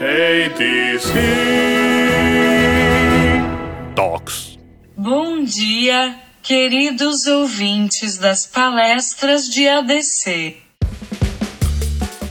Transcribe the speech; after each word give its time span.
ADC 0.00 1.12
Talks. 3.94 4.56
Bom 4.96 5.44
dia, 5.44 6.14
queridos 6.42 7.26
ouvintes 7.26 8.16
das 8.16 8.46
palestras 8.46 9.46
de 9.50 9.68
ADC. 9.68 10.56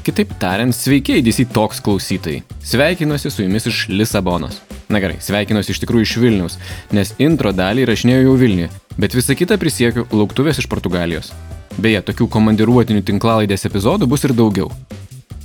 Kitaip 0.01 0.33
tariant, 0.39 0.73
sveiki 0.73 1.19
ADC 1.19 1.45
Talks 1.53 1.77
klausytojai. 1.79 2.41
Sveikinuosi 2.57 3.29
su 3.29 3.45
jumis 3.45 3.69
iš 3.69 3.85
Lisabonos. 3.93 4.63
Na 4.89 4.97
gerai, 4.97 5.21
sveikinuosi 5.21 5.69
iš 5.69 5.85
tikrųjų 5.85 6.09
iš 6.09 6.17
Vilniaus, 6.17 6.57
nes 6.89 7.13
intro 7.21 7.53
dalį 7.53 7.85
įrašinėjau 7.85 8.31
jau 8.31 8.37
Vilniuje, 8.47 8.71
bet 8.97 9.13
visą 9.13 9.37
kitą 9.37 9.61
prisiekiu 9.61 10.09
lauktuvės 10.09 10.57
iš 10.57 10.65
Portugalijos. 10.73 11.35
Beje, 11.77 12.01
tokių 12.01 12.33
komandiruotinių 12.33 13.05
tinklalaidės 13.05 13.69
epizodų 13.69 14.09
bus 14.09 14.25
ir 14.25 14.33
daugiau. 14.33 14.73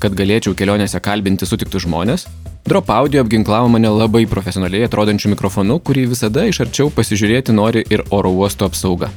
Kad 0.05 0.12
galėčiau 0.18 0.52
kelionėse 0.52 0.98
kalbinti 1.00 1.46
sutiktus 1.48 1.86
žmonės, 1.86 2.27
Drop 2.68 2.91
Audio 2.93 3.23
apginklavo 3.25 3.71
mane 3.73 3.89
labai 3.89 4.27
profesionaliai 4.29 4.85
atrodančiu 4.85 5.30
mikrofonu, 5.32 5.79
kurį 5.80 6.03
visada 6.11 6.44
iš 6.44 6.58
arčiau 6.61 6.90
pasižiūrėti 6.93 7.54
nori 7.57 7.86
ir 7.89 8.03
oro 8.13 8.35
uosto 8.36 8.68
apsauga. 8.68 9.08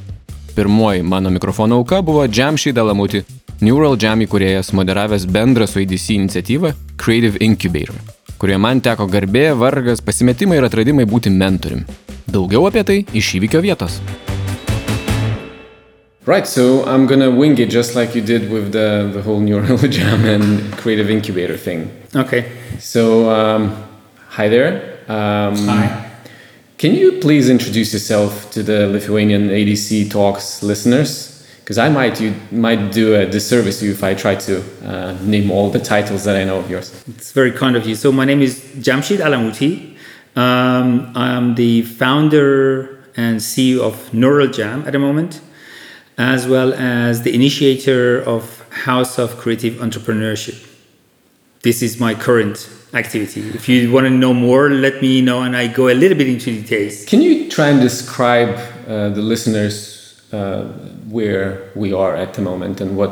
Pirmoji 0.56 1.04
mano 1.04 1.28
mikrofono 1.36 1.82
auka 1.82 2.00
buvo 2.00 2.24
Jamshi 2.24 2.72
Dalamuti, 2.72 3.26
Neural 3.60 4.00
Jam 4.00 4.24
įkūrėjas, 4.24 4.72
moderavęs 4.80 5.28
bendrą 5.28 5.68
su 5.68 5.84
ADC 5.84 6.08
iniciatyvą 6.16 6.72
Creative 6.96 7.44
Incubator, 7.44 8.00
kurioje 8.40 8.64
man 8.64 8.80
teko 8.80 9.10
garbė, 9.12 9.50
vargas, 9.60 10.00
pasimetimai 10.00 10.62
ir 10.62 10.70
atradimai 10.72 11.04
būti 11.04 11.36
mentoriumi. 11.36 11.84
Daugiau 12.32 12.64
apie 12.72 12.88
tai 12.88 13.02
iš 13.12 13.36
įvykio 13.42 13.60
vietos. 13.68 14.00
Right, 16.28 16.46
so 16.46 16.84
I'm 16.84 17.08
gonna 17.08 17.32
wing 17.32 17.58
it 17.58 17.70
just 17.70 17.96
like 17.96 18.14
you 18.14 18.22
did 18.22 18.52
with 18.52 18.74
the, 18.74 19.10
the 19.14 19.22
whole 19.22 19.40
Neural 19.40 19.78
Jam 19.98 20.26
and 20.26 20.74
Creative 20.74 21.10
Incubator 21.10 21.56
thing. 21.56 21.90
Okay. 22.14 22.52
So, 22.80 23.30
um, 23.30 23.82
hi 24.28 24.50
there. 24.50 25.00
Um, 25.08 25.56
Hi. 25.56 26.12
Can 26.78 26.94
you 26.94 27.22
please 27.22 27.50
introduce 27.50 27.94
yourself 27.94 28.52
to 28.52 28.62
the 28.62 28.88
Lithuanian 28.88 29.48
ADC 29.48 30.12
Talks 30.12 30.62
listeners? 30.62 31.48
Because 31.60 31.78
I 31.78 31.88
might 31.88 32.20
you 32.20 32.36
might 32.52 32.92
do 32.92 33.16
a 33.16 33.26
disservice 33.26 33.80
to 33.80 33.86
you 33.86 33.92
if 33.94 34.04
I 34.04 34.14
try 34.14 34.36
to 34.36 34.62
uh, 34.84 35.14
name 35.22 35.50
all 35.50 35.70
the 35.70 35.80
titles 35.80 36.26
that 36.26 36.36
I 36.36 36.44
know 36.44 36.60
of 36.60 36.70
yours. 36.70 36.92
It's 37.08 37.32
very 37.32 37.54
kind 37.54 37.78
of 37.78 37.88
you. 37.88 37.96
So 37.96 38.12
my 38.12 38.26
name 38.26 38.42
is 38.42 38.60
Jamshid 38.76 39.20
Alamuti. 39.20 39.96
Um, 40.36 41.10
I'm 41.16 41.56
the 41.56 41.84
founder 41.84 43.02
and 43.16 43.40
CEO 43.40 43.80
of 43.80 44.14
Neural 44.14 44.48
Jam 44.48 44.84
at 44.86 44.92
the 44.92 45.00
moment, 45.00 45.40
as 46.18 46.48
well 46.48 46.74
as 46.74 47.22
the 47.22 47.34
initiator 47.34 48.24
of 48.24 48.62
House 48.70 49.20
of 49.20 49.38
Creative 49.38 49.76
Entrepreneurship. 49.76 50.66
This 51.62 51.82
is 51.82 52.00
my 52.00 52.14
current 52.14 52.70
activity. 52.94 53.42
If 53.50 53.70
you 53.70 53.92
want 53.92 54.06
to 54.06 54.10
know 54.10 54.34
more, 54.34 54.70
let 54.70 55.02
me 55.02 55.22
know, 55.22 55.42
and 55.42 55.56
I 55.56 55.68
go 55.68 55.90
a 55.90 55.94
little 55.94 56.18
bit 56.18 56.28
into 56.28 56.52
details. 56.52 57.06
Can 57.06 57.22
you 57.22 57.50
try 57.50 57.68
and 57.68 57.80
describe 57.82 58.58
uh, 58.88 59.10
the 59.10 59.22
listeners 59.22 60.22
uh, 60.32 60.64
where 61.10 61.72
we 61.76 61.94
are 61.94 62.16
at 62.16 62.34
the 62.34 62.42
moment 62.42 62.82
and 62.82 62.98
what 62.98 63.12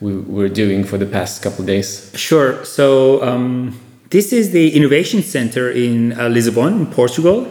we, 0.00 0.16
we're 0.16 0.48
doing 0.48 0.84
for 0.84 0.98
the 0.98 1.06
past 1.06 1.42
couple 1.42 1.60
of 1.60 1.66
days? 1.66 2.10
Sure. 2.14 2.64
So 2.64 3.22
um, 3.22 3.78
this 4.10 4.32
is 4.32 4.52
the 4.52 4.74
innovation 4.74 5.22
center 5.22 5.70
in 5.70 6.18
uh, 6.18 6.28
Lisbon, 6.28 6.80
in 6.80 6.86
Portugal. 6.86 7.46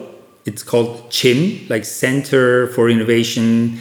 It's 0.46 0.64
called 0.64 1.12
CHIM, 1.12 1.68
like 1.70 1.86
Center 1.86 2.68
for 2.68 2.90
Innovation, 2.90 3.80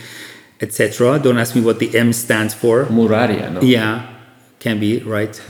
etc. 0.61 1.19
Don't 1.19 1.39
ask 1.39 1.55
me 1.55 1.63
what 1.63 1.79
the 1.79 1.97
M 1.97 2.13
stands 2.13 2.55
for. 2.55 2.85
Mouraria, 2.87 3.51
no? 3.51 3.61
Yeah, 3.61 4.07
can 4.59 4.79
be 4.79 5.01
right. 5.01 5.41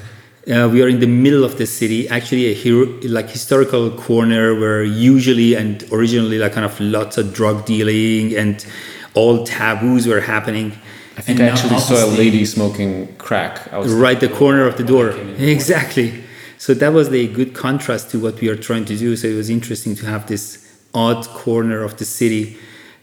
Uh, 0.47 0.69
we 0.73 0.83
are 0.83 0.89
in 0.89 1.01
the 1.01 1.07
middle 1.07 1.45
of 1.45 1.59
the 1.59 1.67
city, 1.67 2.09
actually 2.09 2.47
a 2.47 2.55
hero, 2.55 2.87
like 3.05 3.29
historical 3.29 3.91
corner 3.91 4.59
where 4.59 4.83
usually 4.83 5.55
and 5.55 5.85
originally 5.93 6.39
like 6.39 6.53
kind 6.53 6.65
of 6.65 6.81
lots 6.81 7.19
of 7.19 7.35
drug 7.35 7.67
dealing 7.67 8.35
and 8.35 8.67
all 9.15 9.45
taboos 9.45 10.07
were 10.07 10.21
happening. 10.21 10.73
I 11.17 11.23
think 11.23 11.41
And 11.41 11.51
I 11.51 11.53
actually 11.53 11.79
saw 11.81 12.05
a 12.05 12.11
lady 12.17 12.47
smoking 12.47 13.15
crack. 13.17 13.71
I 13.73 13.79
was 13.79 13.93
right 13.93 14.19
the 14.19 14.29
corner 14.29 14.67
of 14.67 14.79
the 14.79 14.85
door 14.85 15.11
exactly 15.39 16.25
so 16.61 16.75
that 16.75 16.93
was 16.93 17.09
a 17.09 17.27
good 17.27 17.55
contrast 17.55 18.11
to 18.11 18.21
what 18.21 18.39
we 18.41 18.49
are 18.49 18.57
trying 18.57 18.85
to 18.85 18.97
do 18.97 19.17
so 19.17 19.27
it 19.27 19.35
was 19.35 19.49
interesting 19.49 19.95
to 19.97 20.07
have 20.07 20.27
this 20.27 20.67
odd 20.95 21.27
corner 21.29 21.83
of 21.83 21.97
the 21.97 22.05
city 22.05 22.59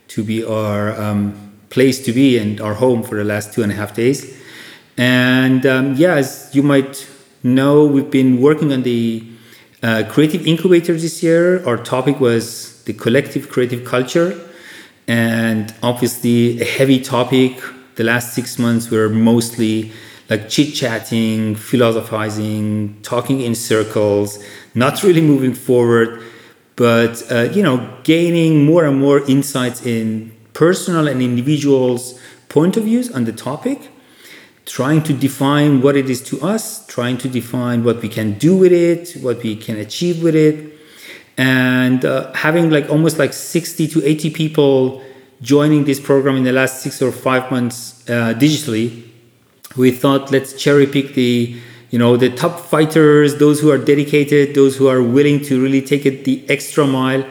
to 0.08 0.24
be 0.24 0.44
our 0.44 1.00
um, 1.00 1.47
place 1.70 2.04
to 2.06 2.12
be 2.12 2.38
and 2.38 2.62
our 2.62 2.74
home 2.74 3.04
for 3.04 3.16
the 3.16 3.24
last 3.24 3.54
two 3.54 3.64
and 3.64 3.72
a 3.72 3.76
half 3.76 3.94
days. 3.94 4.38
And 4.98 5.66
um, 5.66 5.96
yeah 5.96 6.16
as 6.16 6.50
you 6.54 6.64
might 6.64 7.08
know 7.44 7.86
we've 7.86 8.10
been 8.10 8.42
working 8.42 8.72
on 8.74 8.84
the 8.84 9.24
uh, 9.84 10.04
creative 10.10 10.46
incubator 10.48 10.94
this 10.94 11.22
year. 11.22 11.66
Our 11.66 11.78
topic 11.78 12.20
was 12.20 12.84
the 12.84 12.94
collective 12.94 13.50
creative 13.50 13.86
culture. 13.86 14.40
And 15.08 15.74
obviously 15.84 16.60
a 16.62 16.66
heavy 16.66 17.00
topic. 17.00 17.62
The 17.96 18.04
last 18.04 18.34
six 18.34 18.60
months 18.60 18.90
were 18.92 19.10
mostly 19.10 19.92
like 20.30 20.50
chit 20.50 20.74
chatting, 20.76 21.56
philosophizing, 21.56 23.00
talking 23.02 23.42
in 23.42 23.56
circles, 23.56 24.44
not 24.76 25.02
really 25.04 25.22
moving 25.22 25.54
forward, 25.54 26.22
but 26.76 27.24
uh, 27.32 27.50
you 27.54 27.64
know, 27.64 27.98
gaining 28.04 28.66
more 28.66 28.86
and 28.86 29.00
more 29.00 29.20
insights 29.30 29.86
in 29.86 30.32
personal 30.58 31.08
and 31.08 31.22
individuals' 31.22 32.20
point 32.50 32.76
of 32.78 32.84
views 32.84 33.12
on 33.12 33.26
the 33.26 33.32
topic 33.32 33.80
trying 34.66 35.02
to 35.02 35.14
define 35.14 35.82
what 35.82 35.96
it 35.96 36.10
is 36.10 36.22
to 36.22 36.42
us, 36.42 36.86
trying 36.88 37.18
to 37.18 37.30
define 37.30 37.84
what 37.84 38.02
we 38.02 38.10
can 38.10 38.34
do 38.38 38.58
with 38.58 38.74
it, 38.74 39.14
what 39.22 39.42
we 39.42 39.56
can 39.56 39.78
achieve 39.78 40.22
with 40.22 40.36
it, 40.36 40.74
and 41.38 42.04
uh, 42.04 42.34
having 42.34 42.70
like 42.70 42.90
almost 42.90 43.18
like 43.18 43.34
60 43.34 43.88
to 43.88 44.04
80 44.04 44.30
people 44.32 45.02
joining 45.42 45.86
this 45.86 46.00
program 46.00 46.36
in 46.36 46.44
the 46.44 46.52
last 46.52 46.82
six 46.82 47.02
or 47.02 47.12
five 47.12 47.50
months 47.52 48.04
uh, 48.10 48.34
digitally 48.34 49.08
we 49.76 49.92
thought 49.92 50.32
let's 50.32 50.54
cherry 50.54 50.88
pick 50.88 51.14
the 51.14 51.56
you 51.92 52.00
know 52.00 52.18
the 52.18 52.30
top 52.32 52.60
fighters 52.60 53.36
those 53.36 53.60
who 53.60 53.70
are 53.70 53.78
dedicated 53.78 54.56
those 54.56 54.76
who 54.78 54.88
are 54.88 55.04
willing 55.04 55.40
to 55.40 55.62
really 55.62 55.82
take 55.82 56.08
it 56.08 56.26
the 56.26 56.44
extra 56.50 56.88
mile 56.88 57.24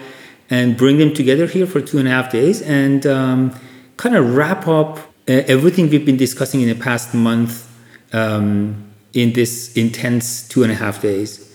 and 0.50 0.76
bring 0.76 0.98
them 0.98 1.12
together 1.12 1.46
here 1.46 1.66
for 1.66 1.80
two 1.80 1.98
and 1.98 2.06
a 2.06 2.10
half 2.10 2.30
days 2.30 2.62
and 2.62 3.06
um, 3.06 3.58
kind 3.96 4.14
of 4.14 4.36
wrap 4.36 4.68
up 4.68 4.98
uh, 5.28 5.42
everything 5.48 5.88
we've 5.90 6.06
been 6.06 6.16
discussing 6.16 6.60
in 6.60 6.68
the 6.68 6.74
past 6.74 7.14
month 7.14 7.70
um, 8.12 8.84
in 9.12 9.32
this 9.32 9.76
intense 9.76 10.46
two 10.48 10.62
and 10.62 10.70
a 10.70 10.74
half 10.74 11.02
days 11.02 11.46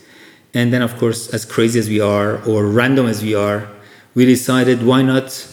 and 0.53 0.73
then, 0.73 0.81
of 0.81 0.97
course, 0.97 1.33
as 1.33 1.45
crazy 1.45 1.79
as 1.79 1.87
we 1.87 2.01
are 2.01 2.43
or 2.45 2.65
random 2.65 3.07
as 3.07 3.21
we 3.21 3.35
are, 3.35 3.67
we 4.15 4.25
decided 4.25 4.83
why 4.83 5.01
not 5.01 5.47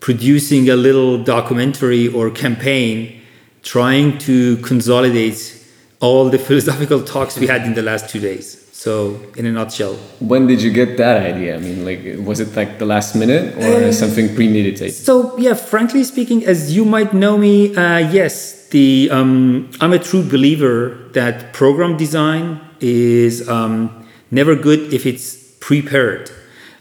producing 0.00 0.68
a 0.68 0.76
little 0.76 1.22
documentary 1.22 2.08
or 2.08 2.30
campaign 2.30 3.20
trying 3.62 4.18
to 4.18 4.56
consolidate 4.58 5.58
all 6.00 6.28
the 6.28 6.38
philosophical 6.46 7.02
talks 7.02 7.38
we 7.38 7.46
had 7.46 7.62
in 7.62 7.74
the 7.74 7.82
last 7.82 8.10
two 8.10 8.20
days. 8.20 8.61
So, 8.82 9.20
in 9.36 9.46
a 9.46 9.52
nutshell, 9.52 9.94
When 10.18 10.48
did 10.48 10.60
you 10.60 10.72
get 10.72 10.96
that 10.96 11.22
idea? 11.22 11.54
I 11.54 11.58
mean, 11.58 11.84
like, 11.84 12.02
was 12.26 12.40
it 12.40 12.56
like 12.56 12.80
the 12.80 12.84
last 12.84 13.14
minute 13.14 13.54
or 13.56 13.92
something 13.92 14.34
premeditated? 14.34 14.92
So 14.92 15.38
yeah, 15.38 15.54
frankly 15.54 16.02
speaking, 16.02 16.44
as 16.44 16.74
you 16.74 16.84
might 16.84 17.14
know 17.14 17.38
me, 17.38 17.76
uh, 17.76 17.98
yes, 17.98 18.66
the 18.70 19.08
um, 19.12 19.70
I'm 19.80 19.92
a 19.92 20.00
true 20.00 20.24
believer 20.28 20.98
that 21.12 21.52
program 21.52 21.96
design 21.96 22.60
is 22.80 23.48
um, 23.48 24.04
never 24.32 24.56
good 24.56 24.92
if 24.92 25.06
it's 25.06 25.36
prepared. 25.60 26.32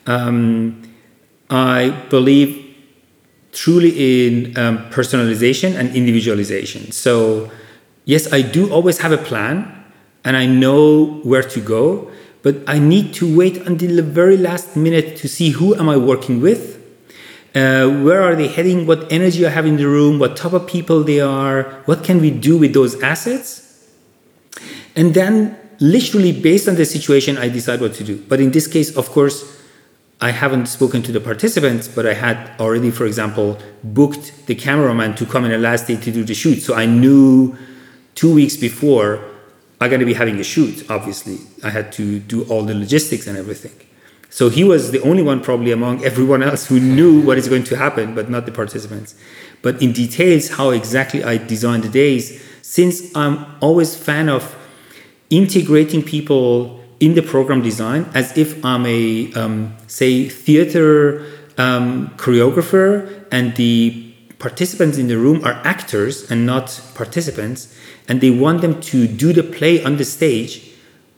Um, 0.08 0.82
I 1.52 1.92
believe 2.10 2.50
truly 3.52 3.92
in 4.26 4.58
um, 4.58 4.90
personalization 4.90 5.78
and 5.78 5.96
individualization. 5.96 6.92
So 6.92 7.52
yes, 8.06 8.34
I 8.34 8.42
do 8.42 8.74
always 8.74 8.98
have 9.06 9.12
a 9.12 9.20
plan, 9.20 9.81
and 10.24 10.38
I 10.38 10.46
know 10.46 11.20
where 11.24 11.44
to 11.44 11.60
go, 11.60 12.12
but 12.44 12.58
I 12.68 12.80
need 12.80 13.14
to 13.16 13.38
wait 13.38 13.58
until 13.58 13.96
the 13.96 14.04
very 14.04 14.38
last 14.38 14.76
minute 14.76 15.18
to 15.18 15.28
see 15.28 15.52
who 15.52 15.76
am 15.76 15.90
I 15.90 15.98
working 15.98 16.42
with 16.42 16.82
uh, 17.54 17.90
where 18.02 18.22
are 18.22 18.36
they 18.36 18.48
heading 18.48 18.86
what 18.88 19.12
energy 19.12 19.46
i 19.46 19.50
have 19.50 19.66
in 19.66 19.76
the 19.76 19.86
room 19.86 20.20
what 20.20 20.38
type 20.38 20.54
of 20.54 20.66
people 20.68 21.04
they 21.04 21.20
are 21.20 21.64
what 21.86 22.04
can 22.04 22.22
we 22.22 22.32
do 22.32 22.58
with 22.58 22.74
those 22.74 23.02
assets? 23.02 23.68
And 24.96 25.14
then 25.14 25.58
literally 25.80 26.32
based 26.32 26.70
on 26.70 26.76
the 26.76 26.86
situation 26.86 27.38
i 27.38 27.50
decide 27.50 27.82
what 27.82 27.94
to 27.96 28.04
do. 28.04 28.24
But 28.30 28.40
in 28.40 28.52
this 28.52 28.68
case 28.68 28.96
of 28.96 29.10
course 29.10 29.60
i 30.22 30.32
haven't 30.32 30.68
spoken 30.68 31.02
to 31.04 31.12
the 31.12 31.20
participants 31.20 31.90
but 31.90 32.06
i 32.06 32.14
had 32.14 32.52
already 32.60 32.90
for 32.90 33.06
example 33.06 33.58
booked 33.84 34.46
the 34.46 34.56
cameraman 34.56 35.16
to 35.16 35.26
come 35.26 35.44
in 35.44 35.52
the 35.52 35.58
last 35.58 35.88
day 35.88 35.98
to 35.98 36.12
do 36.12 36.24
the 36.24 36.34
shoot. 36.34 36.62
So 36.62 36.74
i 36.76 36.86
knew 36.86 37.58
two 38.16 38.34
weeks 38.34 38.56
before 38.56 39.20
i'm 39.82 39.90
going 39.90 40.00
to 40.00 40.06
be 40.06 40.14
having 40.14 40.40
a 40.40 40.44
shoot 40.44 40.90
obviously 40.90 41.38
i 41.64 41.70
had 41.70 41.92
to 41.92 42.20
do 42.20 42.44
all 42.46 42.64
the 42.64 42.74
logistics 42.74 43.28
and 43.28 43.38
everything 43.38 43.74
so 44.32 44.48
he 44.48 44.64
was 44.64 44.92
the 44.92 45.02
only 45.02 45.22
one, 45.22 45.42
probably 45.42 45.74
among 45.74 46.06
everyone 46.06 46.42
else, 46.42 46.66
who 46.66 46.80
knew 46.80 47.22
what 47.22 47.38
is 47.38 47.50
going 47.50 47.66
to 47.66 47.76
happen, 47.76 48.16
but 48.16 48.30
not 48.30 48.46
the 48.46 48.52
participants. 48.54 49.14
But 49.62 49.82
in 49.82 49.92
details, 49.92 50.52
how 50.52 50.70
exactly 50.70 51.22
I 51.22 51.36
designed 51.36 51.84
the 51.84 51.90
days, 51.90 52.42
since 52.62 53.14
I'm 53.14 53.46
always 53.60 53.94
fan 53.94 54.30
of 54.30 54.56
integrating 55.30 56.02
people 56.02 56.80
in 57.02 57.14
the 57.14 57.22
program 57.22 57.62
design 57.62 58.10
as 58.14 58.38
if 58.38 58.64
I'm 58.64 58.86
a 58.86 59.34
um, 59.34 59.76
say 59.88 60.30
theater 60.30 61.26
um, 61.58 62.12
choreographer 62.16 63.26
and 63.34 63.54
the 63.58 64.11
participants 64.46 64.98
in 64.98 65.08
the 65.08 65.18
room 65.18 65.40
are 65.46 65.62
actors 65.64 66.30
and 66.32 66.46
not 66.46 66.68
participants, 66.96 67.60
and 68.08 68.20
they 68.22 68.32
want 68.32 68.62
them 68.62 68.82
to 68.92 69.08
do 69.08 69.32
the 69.34 69.44
play 69.44 69.84
on 69.84 69.98
the 69.98 70.04
stage 70.06 70.52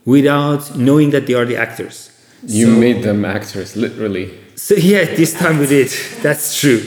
without 0.04 0.76
knowing 0.76 1.10
that 1.10 1.26
they 1.26 1.34
are 1.34 1.46
the 1.46 1.56
actors. 1.56 2.10
You 2.46 2.66
So- 2.66 2.78
made 2.86 3.02
them 3.02 3.24
actors, 3.24 3.74
literally. 3.74 4.26
so 4.54 4.74
yeah, 4.74 5.04
this 5.20 5.32
time 5.32 5.58
we 5.58 5.66
did. 5.66 5.88
That's 6.22 6.58
true. 6.60 6.80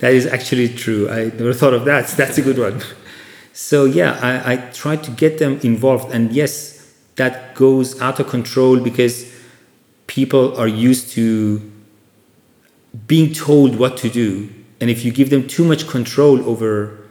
That 0.00 0.12
is 0.14 0.26
actually 0.26 0.68
true. 0.84 1.08
I 1.08 1.24
never 1.38 1.52
thought 1.60 1.74
of 1.74 1.84
that. 1.84 2.08
That's 2.20 2.38
a 2.38 2.42
good 2.42 2.58
one. 2.58 2.80
So 3.52 3.84
yeah, 3.84 4.18
I, 4.30 4.52
I 4.52 4.56
tried 4.82 5.02
to 5.04 5.10
get 5.12 5.38
them 5.38 5.60
involved, 5.62 6.12
and 6.14 6.32
yes, 6.32 6.52
that 7.16 7.54
goes 7.54 8.00
out 8.00 8.18
of 8.20 8.26
control 8.28 8.80
because 8.80 9.14
people 10.06 10.56
are 10.58 10.66
used 10.90 11.10
to 11.16 11.60
being 13.06 13.32
told 13.32 13.76
what 13.78 13.96
to 13.98 14.08
do, 14.08 14.48
and 14.80 14.90
if 14.90 15.04
you 15.04 15.12
give 15.12 15.30
them 15.30 15.46
too 15.46 15.64
much 15.64 15.86
control 15.86 16.40
over 16.48 17.04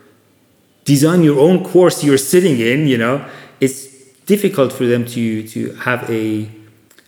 design 0.86 1.24
your 1.24 1.40
own 1.40 1.64
course 1.64 2.04
you're 2.04 2.18
sitting 2.18 2.60
in, 2.60 2.88
you 2.88 2.98
know, 2.98 3.26
it's 3.60 3.88
difficult 4.26 4.74
for 4.74 4.86
them 4.86 5.06
to 5.06 5.48
to 5.48 5.74
have 5.76 6.10
a 6.10 6.50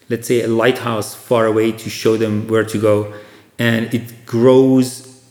let's 0.10 0.28
say 0.28 0.42
a 0.42 0.48
lighthouse 0.48 1.16
far 1.16 1.46
away 1.46 1.72
to 1.72 1.90
show 1.90 2.18
them 2.18 2.48
where 2.48 2.63
to 2.63 2.80
go. 2.80 3.13
And 3.57 3.94
it 3.94 4.25
grows 4.25 5.24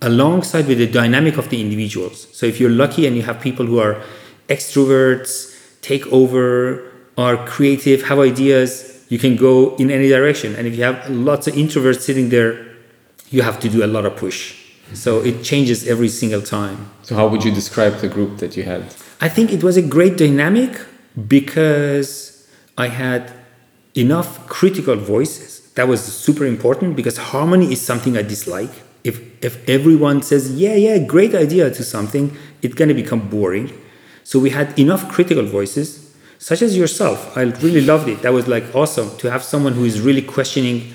alongside 0.00 0.66
with 0.66 0.78
the 0.78 0.86
dynamic 0.86 1.36
of 1.36 1.50
the 1.50 1.60
individuals. 1.60 2.28
So 2.32 2.46
if 2.46 2.60
you're 2.60 2.70
lucky 2.70 3.06
and 3.06 3.16
you 3.16 3.22
have 3.22 3.40
people 3.40 3.66
who 3.66 3.80
are 3.80 4.00
extroverts 4.48 5.54
take 5.82 6.06
over 6.06 6.92
are 7.16 7.36
creative 7.46 8.02
have 8.02 8.18
ideas 8.18 9.04
you 9.08 9.18
can 9.18 9.36
go 9.36 9.74
in 9.76 9.90
any 9.90 10.08
direction. 10.08 10.54
And 10.54 10.66
if 10.66 10.76
you 10.76 10.84
have 10.84 11.10
lots 11.10 11.46
of 11.46 11.54
introverts 11.54 12.00
sitting 12.00 12.28
there 12.28 12.67
you 13.30 13.42
have 13.42 13.58
to 13.60 13.68
do 13.68 13.84
a 13.84 13.86
lot 13.86 14.04
of 14.04 14.16
push 14.16 14.54
so 14.94 15.20
it 15.20 15.42
changes 15.42 15.86
every 15.86 16.08
single 16.08 16.40
time 16.42 16.78
So, 17.02 17.14
how 17.14 17.26
would 17.28 17.42
you 17.44 17.52
describe 17.52 17.94
the 18.00 18.08
group 18.08 18.38
that 18.38 18.56
you 18.56 18.64
had? 18.64 18.82
I 19.20 19.28
think 19.28 19.50
it 19.52 19.62
was 19.62 19.76
a 19.76 19.82
great 19.96 20.16
dynamic 20.18 20.72
because 21.26 22.46
I 22.76 22.88
had 22.88 23.32
enough 23.94 24.46
critical 24.46 24.96
voices. 24.96 25.72
That 25.74 25.88
was 25.88 26.00
super 26.02 26.44
important 26.44 26.96
because 26.96 27.16
harmony 27.16 27.72
is 27.72 27.80
something 27.80 28.16
I 28.16 28.22
dislike. 28.22 28.70
If 29.04 29.20
if 29.42 29.54
everyone 29.68 30.22
says 30.22 30.52
yeah 30.52 30.74
yeah 30.74 30.98
great 30.98 31.34
idea 31.34 31.70
to 31.70 31.82
something, 31.82 32.36
it's 32.62 32.74
gonna 32.74 32.94
become 32.94 33.20
boring. 33.28 33.72
So 34.24 34.38
we 34.38 34.50
had 34.50 34.78
enough 34.78 35.08
critical 35.10 35.46
voices, 35.46 36.14
such 36.38 36.60
as 36.62 36.76
yourself. 36.76 37.36
I 37.36 37.42
really 37.64 37.80
loved 37.80 38.08
it. 38.08 38.20
That 38.22 38.32
was 38.32 38.46
like 38.46 38.64
awesome 38.74 39.16
to 39.18 39.30
have 39.30 39.42
someone 39.42 39.72
who 39.72 39.84
is 39.84 40.00
really 40.00 40.22
questioning 40.22 40.92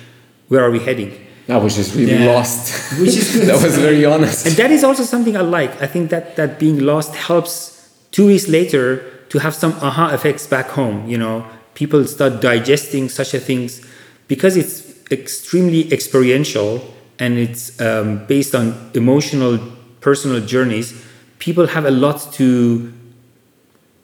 where 0.49 0.63
are 0.63 0.69
we 0.71 0.79
heading. 0.79 1.11
I 1.49 1.57
was 1.57 1.75
just 1.75 1.93
really 1.95 2.13
Yeah. 2.13 2.31
lost. 2.33 2.71
Which 2.99 3.15
is 3.17 3.35
good. 3.35 3.47
that 3.49 3.61
was 3.61 3.77
very 3.77 4.05
honest. 4.05 4.45
And 4.47 4.55
that 4.55 4.71
is 4.71 4.83
also 4.83 5.03
something 5.03 5.35
I 5.35 5.41
like. 5.41 5.81
I 5.81 5.87
think 5.87 6.09
that 6.09 6.35
that 6.37 6.57
being 6.59 6.79
lost 6.79 7.15
helps 7.15 7.89
two 8.11 8.27
weeks 8.27 8.47
later 8.47 9.03
to 9.29 9.39
have 9.39 9.53
some 9.53 9.73
aha 9.81 10.13
effects 10.13 10.47
back 10.47 10.67
home. 10.69 11.07
You 11.07 11.17
know, 11.17 11.45
people 11.73 12.05
start 12.05 12.39
digesting 12.41 13.09
such 13.09 13.33
a 13.33 13.39
things 13.39 13.81
because 14.27 14.55
it's 14.55 14.83
extremely 15.11 15.91
experiential 15.91 16.81
and 17.19 17.37
it's 17.37 17.79
um, 17.81 18.25
based 18.27 18.55
on 18.55 18.91
emotional, 18.93 19.59
personal 19.99 20.39
journeys. 20.39 20.93
People 21.39 21.67
have 21.67 21.85
a 21.85 21.91
lot 21.91 22.31
to 22.33 22.91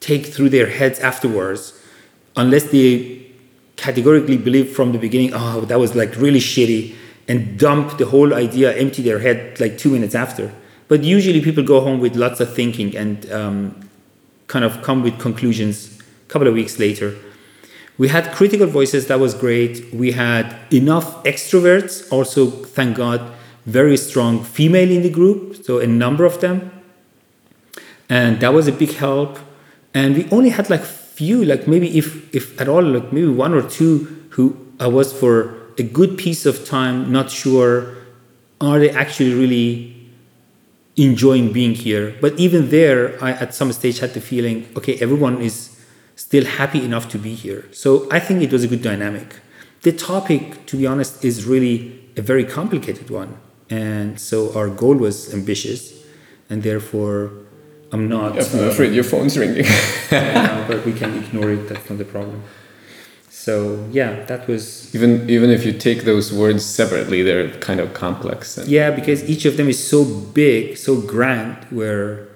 take 0.01 0.25
through 0.27 0.49
their 0.49 0.67
heads 0.67 0.99
afterwards, 0.99 1.73
unless 2.35 2.63
they 2.71 3.25
categorically 3.77 4.37
believe 4.37 4.71
from 4.75 4.91
the 4.91 4.97
beginning, 4.97 5.31
oh, 5.33 5.61
that 5.61 5.79
was 5.79 5.95
like 5.95 6.15
really 6.17 6.39
shitty, 6.39 6.95
and 7.29 7.57
dump 7.57 7.97
the 7.97 8.07
whole 8.07 8.33
idea, 8.33 8.75
empty 8.75 9.01
their 9.01 9.19
head 9.19 9.57
like 9.61 9.77
two 9.77 9.91
minutes 9.91 10.15
after. 10.15 10.51
But 10.89 11.03
usually 11.03 11.39
people 11.39 11.63
go 11.63 11.79
home 11.79 12.01
with 12.01 12.17
lots 12.17 12.41
of 12.41 12.53
thinking 12.53 12.97
and 12.97 13.31
um, 13.31 13.89
kind 14.47 14.65
of 14.65 14.81
come 14.81 15.03
with 15.03 15.17
conclusions 15.19 15.97
a 15.99 16.31
couple 16.31 16.47
of 16.49 16.53
weeks 16.53 16.77
later. 16.77 17.15
We 17.97 18.09
had 18.09 18.33
critical 18.33 18.67
voices, 18.67 19.07
that 19.07 19.19
was 19.19 19.33
great. 19.33 19.93
We 19.93 20.11
had 20.11 20.57
enough 20.73 21.23
extroverts, 21.23 22.11
also, 22.11 22.49
thank 22.49 22.97
God, 22.97 23.21
very 23.65 23.95
strong 23.95 24.43
female 24.43 24.91
in 24.91 25.03
the 25.03 25.09
group, 25.09 25.63
so 25.63 25.79
a 25.79 25.87
number 25.87 26.25
of 26.25 26.41
them 26.41 26.71
and 28.09 28.39
that 28.41 28.53
was 28.53 28.67
a 28.67 28.71
big 28.71 28.93
help 28.93 29.37
and 29.93 30.17
we 30.17 30.27
only 30.31 30.49
had 30.49 30.69
like 30.69 30.81
few 30.81 31.45
like 31.45 31.67
maybe 31.67 31.97
if 31.97 32.33
if 32.35 32.59
at 32.59 32.67
all 32.67 32.81
like 32.81 33.13
maybe 33.13 33.27
one 33.27 33.53
or 33.53 33.61
two 33.61 34.25
who 34.31 34.57
i 34.79 34.87
was 34.87 35.13
for 35.13 35.58
a 35.79 35.83
good 35.83 36.17
piece 36.17 36.45
of 36.45 36.65
time 36.65 37.11
not 37.11 37.29
sure 37.29 37.95
are 38.61 38.79
they 38.79 38.89
actually 38.89 39.33
really 39.33 39.95
enjoying 40.95 41.51
being 41.53 41.73
here 41.73 42.15
but 42.21 42.37
even 42.39 42.69
there 42.69 43.21
i 43.23 43.31
at 43.31 43.53
some 43.53 43.71
stage 43.71 43.99
had 43.99 44.13
the 44.13 44.21
feeling 44.21 44.67
okay 44.75 44.95
everyone 44.99 45.41
is 45.41 45.55
still 46.15 46.45
happy 46.45 46.83
enough 46.83 47.07
to 47.09 47.17
be 47.17 47.33
here 47.33 47.65
so 47.71 48.07
i 48.11 48.19
think 48.19 48.41
it 48.41 48.51
was 48.51 48.63
a 48.63 48.67
good 48.67 48.81
dynamic 48.81 49.39
the 49.83 49.91
topic 49.91 50.65
to 50.65 50.75
be 50.75 50.85
honest 50.85 51.23
is 51.23 51.45
really 51.45 51.97
a 52.17 52.21
very 52.21 52.43
complicated 52.43 53.09
one 53.09 53.37
and 53.69 54.19
so 54.19 54.53
our 54.57 54.67
goal 54.67 54.95
was 54.95 55.33
ambitious 55.33 56.03
and 56.49 56.63
therefore 56.63 57.31
i'm 57.93 58.09
not 58.09 58.31
I'm 58.31 58.69
afraid 58.69 58.93
your 58.93 59.03
phone's 59.03 59.37
ringing. 59.37 59.65
uh, 60.11 60.65
but 60.67 60.85
we 60.85 60.93
can 60.93 61.23
ignore 61.23 61.51
it. 61.51 61.67
That's 61.69 61.89
not 61.89 61.97
the 61.97 62.05
problem. 62.05 62.43
So 63.39 63.87
yeah, 63.93 64.25
that 64.25 64.49
was 64.49 64.93
even 64.93 65.29
even 65.29 65.49
if 65.49 65.65
you 65.65 65.71
take 65.71 66.03
those 66.03 66.33
words 66.33 66.65
separately, 66.65 67.23
they're 67.23 67.49
kind 67.59 67.79
of 67.79 67.93
complex. 67.93 68.57
And 68.57 68.67
yeah 68.67 68.91
because 68.91 69.23
each 69.29 69.45
of 69.45 69.55
them 69.55 69.69
is 69.69 69.79
so 69.93 70.03
big, 70.03 70.75
so 70.75 70.99
grand. 70.99 71.55
Where 71.69 72.27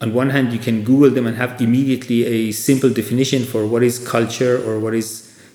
on 0.00 0.12
one 0.14 0.30
hand 0.30 0.52
you 0.52 0.58
can 0.58 0.82
Google 0.82 1.10
them 1.10 1.28
and 1.28 1.36
have 1.36 1.60
immediately 1.60 2.26
a 2.26 2.50
simple 2.50 2.90
definition 2.90 3.44
for 3.44 3.68
what 3.68 3.84
is 3.84 4.00
culture 4.00 4.56
or 4.66 4.80
what 4.80 4.94
is 4.94 5.08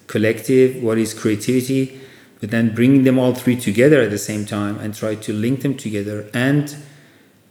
collective, 0.08 0.82
what 0.82 0.98
is 0.98 1.14
creativity, 1.14 2.00
but 2.40 2.52
then 2.52 2.74
bringing 2.74 3.04
them 3.04 3.20
all 3.20 3.34
three 3.34 3.58
together 3.60 4.00
at 4.00 4.10
the 4.10 4.24
same 4.32 4.46
time 4.46 4.80
and 4.80 4.96
try 4.96 5.16
to 5.16 5.34
link 5.34 5.64
them 5.64 5.76
together 5.76 6.30
and 6.34 6.78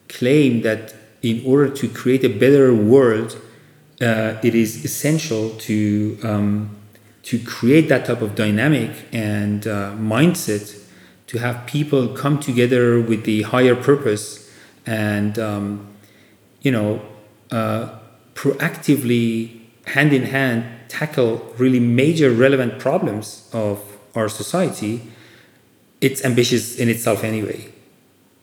claim 0.09 0.63
that 0.63 0.95
in 1.21 1.43
order 1.45 1.69
to 1.69 1.87
create 1.87 2.25
a 2.25 2.33
better 2.45 2.75
world, 2.75 3.37
uh, 4.01 4.41
it 4.43 4.55
is 4.55 4.87
essential 4.87 5.51
to 5.69 6.19
um, 6.23 6.79
to 7.25 7.39
create 7.39 7.89
that 7.89 8.05
type 8.07 8.21
of 8.21 8.35
dynamic 8.35 8.91
and 9.13 9.67
uh, 9.67 9.93
mindset 9.97 10.79
to 11.29 11.39
have 11.39 11.67
people 11.67 12.09
come 12.09 12.39
together 12.39 13.01
with 13.01 13.25
the 13.25 13.43
higher 13.43 13.77
purpose 13.77 14.51
and 14.87 15.39
um, 15.39 15.87
you 16.61 16.71
know 16.71 17.01
uh, 17.51 17.99
proactively 18.35 19.61
hand 19.87 20.13
in 20.13 20.25
hand 20.25 20.65
tackle 20.89 21.55
really 21.59 21.81
major 21.81 22.31
relevant 22.31 22.79
problems 22.79 23.49
of 23.53 23.81
our 24.15 24.29
society 24.29 25.13
it's 26.03 26.25
ambitious 26.25 26.77
in 26.77 26.89
itself 26.91 27.25
anyway. 27.25 27.73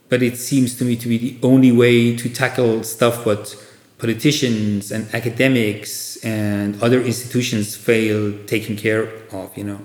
But 0.08 0.24
it 0.24 0.38
seems 0.38 0.76
to 0.76 0.86
me 0.86 0.96
to 0.96 1.08
be 1.08 1.18
the 1.18 1.38
only 1.46 1.72
way 1.72 2.16
to 2.16 2.30
tackle 2.30 2.84
stuff 2.84 3.26
what 3.26 3.54
politicians 4.00 4.92
and 4.92 5.04
academics 5.14 6.18
and 6.24 6.82
other 6.82 7.02
institutions 7.02 7.76
fail 7.76 8.34
taking 8.54 8.76
care 8.76 9.04
of 9.32 9.46
you 9.60 9.64
know 9.70 9.80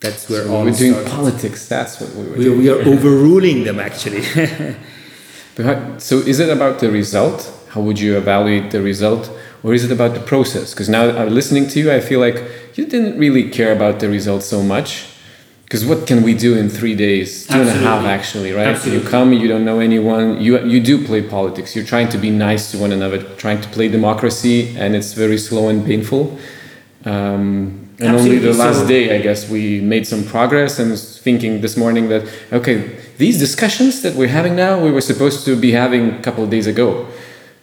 that's 0.00 0.28
where 0.30 0.44
So 0.44 0.54
all 0.54 0.64
we're 0.64 0.70
doing 0.84 0.92
starts. 0.92 1.10
politics. 1.10 1.60
That's 1.68 1.94
what 2.00 2.10
we 2.14 2.24
were 2.28 2.36
we, 2.38 2.44
doing. 2.44 2.58
we 2.58 2.68
are 2.70 2.80
overruling 2.92 3.64
them 3.64 3.78
actually 3.80 4.22
so 5.98 6.18
is 6.18 6.38
it 6.38 6.50
about 6.50 6.78
the 6.78 6.90
result? 6.90 7.52
How 7.70 7.80
would 7.80 7.98
you 7.98 8.16
evaluate 8.16 8.70
the 8.70 8.80
result? 8.80 9.30
Or 9.64 9.74
is 9.74 9.82
it 9.84 9.90
about 9.90 10.14
the 10.14 10.20
process? 10.20 10.72
Because 10.72 10.88
now 10.88 11.04
I'm 11.18 11.30
listening 11.30 11.66
to 11.68 11.80
you, 11.80 11.90
I 11.92 12.00
feel 12.00 12.20
like 12.20 12.36
you 12.76 12.86
didn't 12.86 13.18
really 13.18 13.50
care 13.50 13.72
about 13.72 13.98
the 13.98 14.08
result 14.08 14.42
so 14.44 14.62
much. 14.62 15.06
Because 15.68 15.84
what 15.84 16.06
can 16.06 16.22
we 16.22 16.32
do 16.32 16.56
in 16.56 16.70
three 16.70 16.94
days? 16.94 17.46
Two 17.46 17.60
and 17.60 17.68
a 17.68 17.72
half, 17.72 18.02
Absolutely. 18.02 18.08
actually, 18.10 18.52
right? 18.52 18.68
Absolutely. 18.68 19.04
You 19.04 19.10
come, 19.10 19.32
you 19.34 19.48
don't 19.48 19.66
know 19.66 19.80
anyone. 19.80 20.40
You 20.40 20.64
you 20.64 20.80
do 20.80 21.04
play 21.04 21.20
politics. 21.20 21.76
You're 21.76 21.84
trying 21.84 22.08
to 22.08 22.16
be 22.16 22.30
nice 22.30 22.70
to 22.70 22.78
one 22.78 22.90
another, 22.90 23.18
trying 23.36 23.60
to 23.60 23.68
play 23.68 23.88
democracy, 23.88 24.74
and 24.78 24.96
it's 24.96 25.12
very 25.12 25.36
slow 25.36 25.68
and 25.68 25.84
painful. 25.84 26.38
Um, 27.04 27.90
and 28.00 28.16
only 28.16 28.38
the 28.38 28.54
last 28.54 28.80
So- 28.80 28.88
day, 28.88 29.14
I 29.16 29.20
guess, 29.20 29.50
we 29.50 29.80
made 29.82 30.06
some 30.06 30.24
progress. 30.24 30.78
And 30.78 30.90
was 30.90 31.18
thinking 31.18 31.60
this 31.60 31.76
morning 31.76 32.08
that 32.08 32.22
okay, 32.50 32.76
these 33.18 33.38
discussions 33.38 34.00
that 34.00 34.14
we're 34.14 34.34
having 34.40 34.56
now, 34.56 34.82
we 34.82 34.90
were 34.90 35.02
supposed 35.12 35.44
to 35.44 35.54
be 35.54 35.72
having 35.72 36.02
a 36.18 36.22
couple 36.22 36.42
of 36.44 36.48
days 36.48 36.66
ago, 36.66 37.06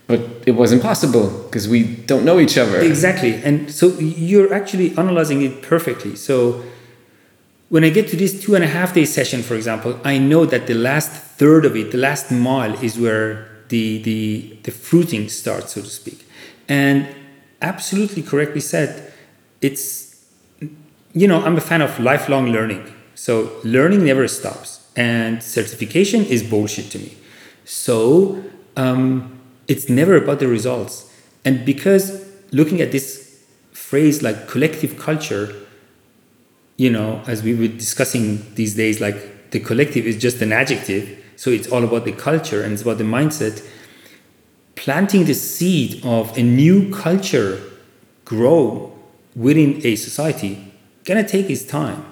but 0.06 0.20
it 0.46 0.56
was 0.62 0.72
impossible 0.72 1.28
because 1.48 1.68
we 1.68 1.80
don't 2.06 2.24
know 2.24 2.38
each 2.40 2.56
other. 2.56 2.78
Exactly. 2.82 3.34
And 3.44 3.72
so 3.72 3.98
you're 4.00 4.54
actually 4.54 4.96
analyzing 4.96 5.42
it 5.42 5.64
perfectly. 5.64 6.16
So 6.16 6.62
when 7.70 7.84
I 7.84 7.90
get 7.90 8.08
to 8.10 8.16
this 8.16 8.44
two 8.44 8.56
and 8.56 8.64
a 8.64 8.68
half 8.68 8.94
day 8.94 9.06
session, 9.06 9.42
for 9.42 9.56
example, 9.56 10.00
I 10.04 10.18
know 10.18 10.46
that 10.46 10.68
the 10.68 10.76
last 10.76 11.12
third 11.12 11.66
of 11.66 11.76
it, 11.76 11.92
the 11.92 11.98
last 11.98 12.32
mile, 12.32 12.74
is 12.84 13.00
where 13.00 13.48
the 13.70 14.02
the 14.04 14.60
the 14.64 14.72
fruiting 14.72 15.30
starts, 15.30 15.74
so 15.74 15.82
to 15.82 15.90
speak. 15.90 16.28
And 16.68 17.08
absolutely 17.62 18.22
correctly 18.22 18.62
said, 18.62 19.12
it's 19.62 20.26
you 21.14 21.28
know, 21.28 21.44
I'm 21.44 21.58
a 21.58 21.62
fan 21.62 21.82
of 21.82 22.00
lifelong 22.00 22.52
learning. 22.52 22.94
So 23.16 23.52
learning 23.64 24.04
never 24.06 24.28
stops, 24.28 24.88
and 24.96 25.42
certification 25.42 26.26
is 26.26 26.44
bullshit 26.44 26.92
to 26.92 27.00
me. 27.00 27.18
So 27.64 28.44
um, 28.76 29.40
it's 29.68 29.90
never 29.90 30.16
about 30.18 30.40
the 30.40 30.48
results. 30.48 31.12
And 31.44 31.66
because 31.66 32.26
looking 32.52 32.82
at 32.82 32.92
this 32.92 33.44
phrase 33.72 34.22
like 34.22 34.48
collective 34.48 35.00
culture, 35.00 35.56
you 36.78 36.90
know, 36.90 37.22
as 37.28 37.44
we 37.44 37.56
were 37.56 37.68
discussing 37.68 38.46
these 38.56 38.76
days, 38.76 39.00
like 39.00 39.52
the 39.52 39.60
collective 39.60 40.06
is 40.06 40.18
just 40.18 40.42
an 40.42 40.52
adjective. 40.52 41.24
So 41.36 41.50
it's 41.50 41.68
all 41.68 41.84
about 41.84 42.06
the 42.06 42.12
culture 42.12 42.62
and 42.64 42.74
it's 42.74 42.82
about 42.82 42.98
the 42.98 43.04
mindset. 43.04 43.66
Planting 44.76 45.26
the 45.26 45.34
seed 45.34 46.06
of 46.06 46.38
a 46.38 46.44
new 46.44 46.94
culture 46.94 47.62
grow 48.26 48.94
within 49.36 49.86
a 49.86 49.96
society 49.96 50.74
gonna 51.06 51.28
take 51.28 51.50
its 51.50 51.64
time. 51.64 52.04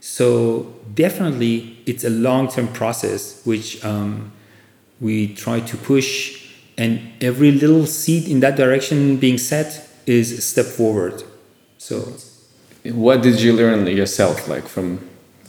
So 0.00 0.74
definitely, 0.94 1.78
it's 1.86 2.04
a 2.04 2.10
long-term 2.10 2.68
process 2.68 3.44
which 3.44 3.84
um, 3.84 4.32
we 5.00 5.34
try 5.34 5.60
to 5.60 5.76
push, 5.76 6.48
and 6.76 7.00
every 7.20 7.52
little 7.52 7.86
seed 7.86 8.28
in 8.28 8.40
that 8.40 8.56
direction 8.56 9.16
being 9.16 9.38
set 9.38 9.88
is 10.06 10.32
a 10.32 10.40
step 10.40 10.66
forward. 10.66 11.22
So, 11.78 12.16
what 12.84 13.22
did 13.22 13.40
you 13.40 13.52
learn 13.52 13.86
yourself, 13.86 14.48
like 14.48 14.66
from 14.66 14.98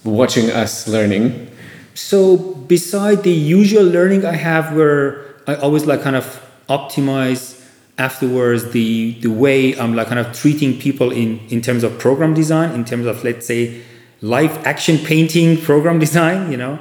watching 0.04 0.52
us 0.52 0.88
learning? 0.88 1.50
So, 1.96 2.38
beside 2.38 3.24
the 3.24 3.32
usual 3.32 3.84
learning 3.84 4.26
I 4.26 4.36
have, 4.36 4.76
where 4.76 5.26
I 5.48 5.56
always 5.56 5.86
like 5.86 6.02
kind 6.02 6.16
of 6.16 6.42
optimize 6.70 7.60
afterwards 7.98 8.72
the 8.72 9.20
the 9.22 9.30
way 9.30 9.78
I'm 9.78 9.96
like 9.96 10.08
kind 10.08 10.20
of 10.20 10.34
treating 10.34 10.80
people 10.80 11.12
in 11.12 11.40
in 11.50 11.62
terms 11.62 11.84
of 11.84 11.98
program 12.00 12.34
design, 12.34 12.72
in 12.72 12.86
terms 12.86 13.06
of 13.06 13.24
let's 13.24 13.48
say 13.48 13.82
live 14.22 14.66
action 14.66 14.98
painting 14.98 15.58
program 15.70 16.00
design. 16.00 16.52
You 16.52 16.58
know, 16.58 16.80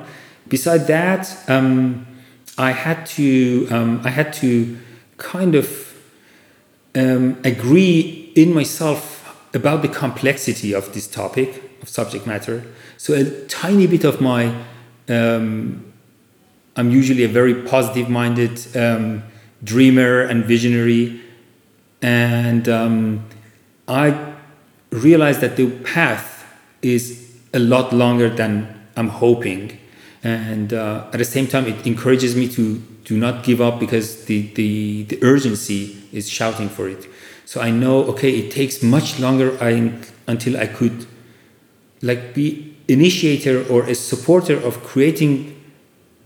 beside 0.49 0.87
that, 0.89 1.35
um, 1.49 2.07
I 2.59 2.73
had 2.73 3.07
to 3.17 3.69
um, 3.71 4.01
I 4.05 4.11
had 4.11 4.33
to 4.35 4.79
kind 5.17 5.55
of 5.55 5.95
um, 6.95 7.39
agree 7.45 8.33
in 8.35 8.53
myself 8.53 9.12
about 9.55 9.83
the 9.83 9.89
complexity 9.89 10.75
of 10.75 10.93
this 10.95 11.07
topic 11.07 11.63
of 11.83 11.89
subject 11.89 12.27
matter. 12.27 12.65
So 12.97 13.15
a 13.15 13.25
tiny 13.47 13.87
bit 13.87 14.05
of 14.05 14.21
my 14.21 14.55
um, 15.09 15.93
I'm 16.77 16.91
usually 16.91 17.25
a 17.25 17.29
very 17.29 17.55
positive 17.55 18.09
minded 18.09 18.77
um, 18.77 19.25
dreamer 19.63 20.23
and 20.23 20.45
visionary. 20.45 21.21
And 22.01 22.69
um, 22.69 23.25
I 23.87 24.35
realized 24.91 25.41
that 25.41 25.57
the 25.57 25.71
path 25.81 26.45
is 26.81 27.39
a 27.53 27.59
lot 27.59 27.93
longer 27.93 28.31
than 28.31 28.89
I'm 28.97 29.09
hoping. 29.09 29.79
And 30.25 30.73
uh, 30.73 31.09
at 31.13 31.19
the 31.19 31.25
same 31.25 31.47
time, 31.47 31.67
it 31.67 31.87
encourages 31.87 32.35
me 32.35 32.49
to 32.49 32.79
do 33.05 33.19
not 33.19 33.45
give 33.45 33.61
up 33.61 33.79
because 33.79 34.25
the, 34.25 34.53
the, 34.55 35.03
the 35.05 35.23
urgency 35.23 36.03
is 36.13 36.29
shouting 36.29 36.69
for 36.69 36.89
it. 36.89 37.07
So 37.45 37.61
I 37.61 37.71
know, 37.71 38.05
okay, 38.05 38.31
it 38.31 38.51
takes 38.51 38.83
much 38.83 39.21
longer 39.21 39.57
I, 39.61 39.93
until 40.27 40.57
I 40.57 40.67
could 40.67 41.07
like 42.01 42.35
be 42.35 42.77
initiator 42.89 43.65
or 43.69 43.85
a 43.85 43.95
supporter 43.95 44.57
of 44.57 44.83
creating 44.83 45.61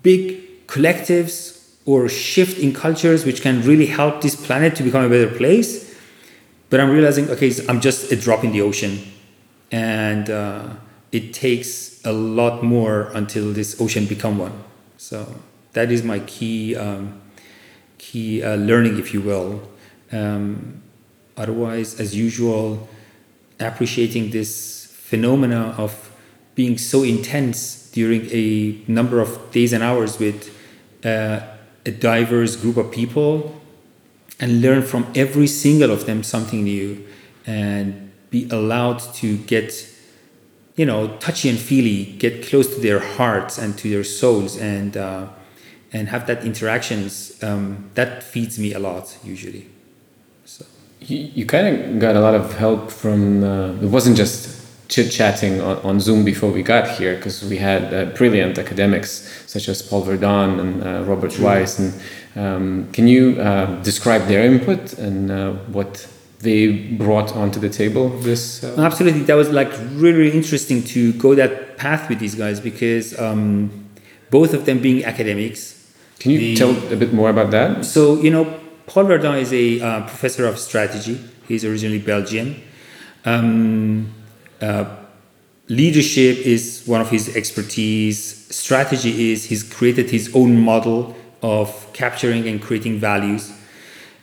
big 0.02 0.66
collectives 0.66 1.74
or 1.84 2.08
shift 2.08 2.58
in 2.58 2.72
cultures 2.72 3.24
which 3.24 3.40
can 3.40 3.62
really 3.62 3.86
help 3.86 4.20
this 4.20 4.34
planet 4.34 4.74
to 4.76 4.82
become 4.82 5.04
a 5.04 5.08
better 5.08 5.32
place. 5.36 5.94
But 6.68 6.80
I'm 6.80 6.90
realizing, 6.90 7.30
okay, 7.30 7.52
I'm 7.68 7.80
just 7.80 8.10
a 8.10 8.16
drop 8.16 8.42
in 8.42 8.50
the 8.50 8.60
ocean, 8.60 8.98
and 9.70 10.28
uh, 10.28 10.70
it 11.12 11.32
takes 11.32 12.04
a 12.04 12.12
lot 12.12 12.64
more 12.64 13.10
until 13.14 13.52
this 13.52 13.80
ocean 13.80 14.06
become 14.06 14.36
one. 14.38 14.64
So 14.96 15.32
that 15.74 15.92
is 15.92 16.02
my 16.02 16.18
key 16.20 16.74
um, 16.74 17.20
key 17.98 18.42
uh, 18.42 18.56
learning, 18.56 18.98
if 18.98 19.14
you 19.14 19.20
will. 19.20 19.62
Um, 20.10 20.82
otherwise, 21.36 22.00
as 22.00 22.14
usual, 22.14 22.88
appreciating 23.60 24.30
this 24.30 24.86
phenomena 24.92 25.74
of 25.78 26.12
being 26.54 26.78
so 26.78 27.02
intense 27.02 27.90
during 27.92 28.28
a 28.30 28.82
number 28.88 29.20
of 29.20 29.50
days 29.52 29.72
and 29.72 29.82
hours 29.82 30.18
with 30.18 30.52
uh, 31.04 31.40
a 31.84 31.90
diverse 31.90 32.56
group 32.56 32.76
of 32.76 32.90
people 32.90 33.60
and 34.40 34.60
learn 34.60 34.82
from 34.82 35.06
every 35.14 35.46
single 35.46 35.90
of 35.90 36.06
them 36.06 36.22
something 36.22 36.64
new 36.64 37.06
and 37.46 38.10
be 38.30 38.48
allowed 38.50 38.98
to 39.14 39.38
get 39.38 39.88
you 40.74 40.84
know 40.84 41.16
touchy 41.18 41.48
and 41.48 41.58
feely 41.58 42.04
get 42.18 42.46
close 42.46 42.74
to 42.74 42.80
their 42.80 42.98
hearts 42.98 43.56
and 43.56 43.78
to 43.78 43.88
their 43.88 44.04
souls 44.04 44.58
and 44.58 44.96
uh, 44.96 45.26
and 45.92 46.08
have 46.08 46.26
that 46.26 46.44
interactions 46.44 47.42
um, 47.42 47.90
that 47.94 48.22
feeds 48.22 48.58
me 48.58 48.74
a 48.74 48.78
lot 48.78 49.16
usually 49.24 49.66
you, 51.00 51.18
you 51.34 51.46
kind 51.46 51.66
of 51.68 51.98
got 51.98 52.16
a 52.16 52.20
lot 52.20 52.34
of 52.34 52.56
help 52.56 52.90
from 52.90 53.44
uh, 53.44 53.72
it 53.74 53.90
wasn't 53.90 54.16
just 54.16 54.56
chit 54.88 55.10
chatting 55.10 55.60
on, 55.60 55.76
on, 55.78 56.00
Zoom 56.00 56.24
before 56.24 56.50
we 56.50 56.62
got 56.62 56.88
here 56.88 57.16
because 57.16 57.44
we 57.44 57.56
had 57.56 57.92
uh, 57.92 58.04
brilliant 58.16 58.58
academics 58.58 59.44
such 59.46 59.68
as 59.68 59.82
Paul 59.82 60.02
Verdin 60.02 60.60
and 60.60 60.82
uh, 60.82 61.02
Robert 61.04 61.32
mm. 61.32 61.42
Weiss. 61.42 61.78
And 61.78 61.94
um, 62.36 62.88
can 62.92 63.08
you 63.08 63.40
uh, 63.40 63.82
describe 63.82 64.26
their 64.28 64.44
input 64.44 64.92
and 64.94 65.30
uh, 65.30 65.52
what 65.72 66.06
they 66.40 66.72
brought 66.72 67.34
onto 67.34 67.58
the 67.58 67.68
table? 67.68 68.10
This 68.10 68.62
uh? 68.62 68.76
absolutely 68.78 69.22
that 69.22 69.34
was 69.34 69.50
like 69.50 69.72
really, 69.94 70.18
really 70.18 70.36
interesting 70.36 70.84
to 70.84 71.12
go 71.14 71.34
that 71.34 71.76
path 71.76 72.08
with 72.08 72.20
these 72.20 72.34
guys 72.34 72.60
because 72.60 73.18
um, 73.18 73.88
both 74.30 74.54
of 74.54 74.66
them 74.66 74.80
being 74.80 75.04
academics. 75.04 75.74
Can 76.18 76.30
you 76.30 76.38
the, 76.38 76.56
tell 76.56 76.70
a 76.92 76.96
bit 76.96 77.12
more 77.12 77.28
about 77.28 77.50
that? 77.50 77.84
So 77.84 78.20
you 78.20 78.30
know, 78.30 78.60
Paul 78.86 79.04
Verdin 79.04 79.38
is 79.40 79.52
a 79.52 79.80
uh, 79.80 80.00
professor 80.02 80.46
of 80.46 80.58
strategy. 80.58 81.20
He's 81.48 81.64
originally 81.64 81.98
Belgian. 81.98 82.62
Um, 83.24 84.14
uh, 84.60 84.84
leadership 85.68 86.38
is 86.38 86.84
one 86.86 87.00
of 87.00 87.10
his 87.10 87.36
expertise. 87.36 88.46
Strategy 88.54 89.32
is 89.32 89.44
he's 89.46 89.62
created 89.64 90.10
his 90.10 90.34
own 90.34 90.60
model 90.60 91.16
of 91.42 91.88
capturing 91.92 92.46
and 92.46 92.62
creating 92.62 92.98
values. 92.98 93.52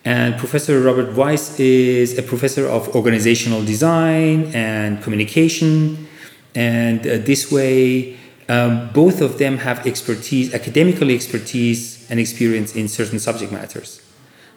And 0.06 0.38
Professor 0.38 0.82
Robert 0.82 1.14
Weiss 1.14 1.60
is 1.60 2.18
a 2.18 2.24
professor 2.24 2.68
of 2.68 2.94
organizational 2.96 3.64
design 3.64 4.52
and 4.54 5.02
communication. 5.02 6.08
And 6.56 7.00
uh, 7.02 7.18
this 7.18 7.52
way, 7.52 8.18
um, 8.50 8.92
both 8.94 9.22
of 9.22 9.38
them 9.38 9.58
have 9.58 9.86
expertise, 9.88 10.54
academical 10.54 11.10
expertise, 11.10 12.10
and 12.10 12.20
experience 12.20 12.76
in 12.76 12.88
certain 12.88 13.20
subject 13.20 13.52
matters. 13.52 14.02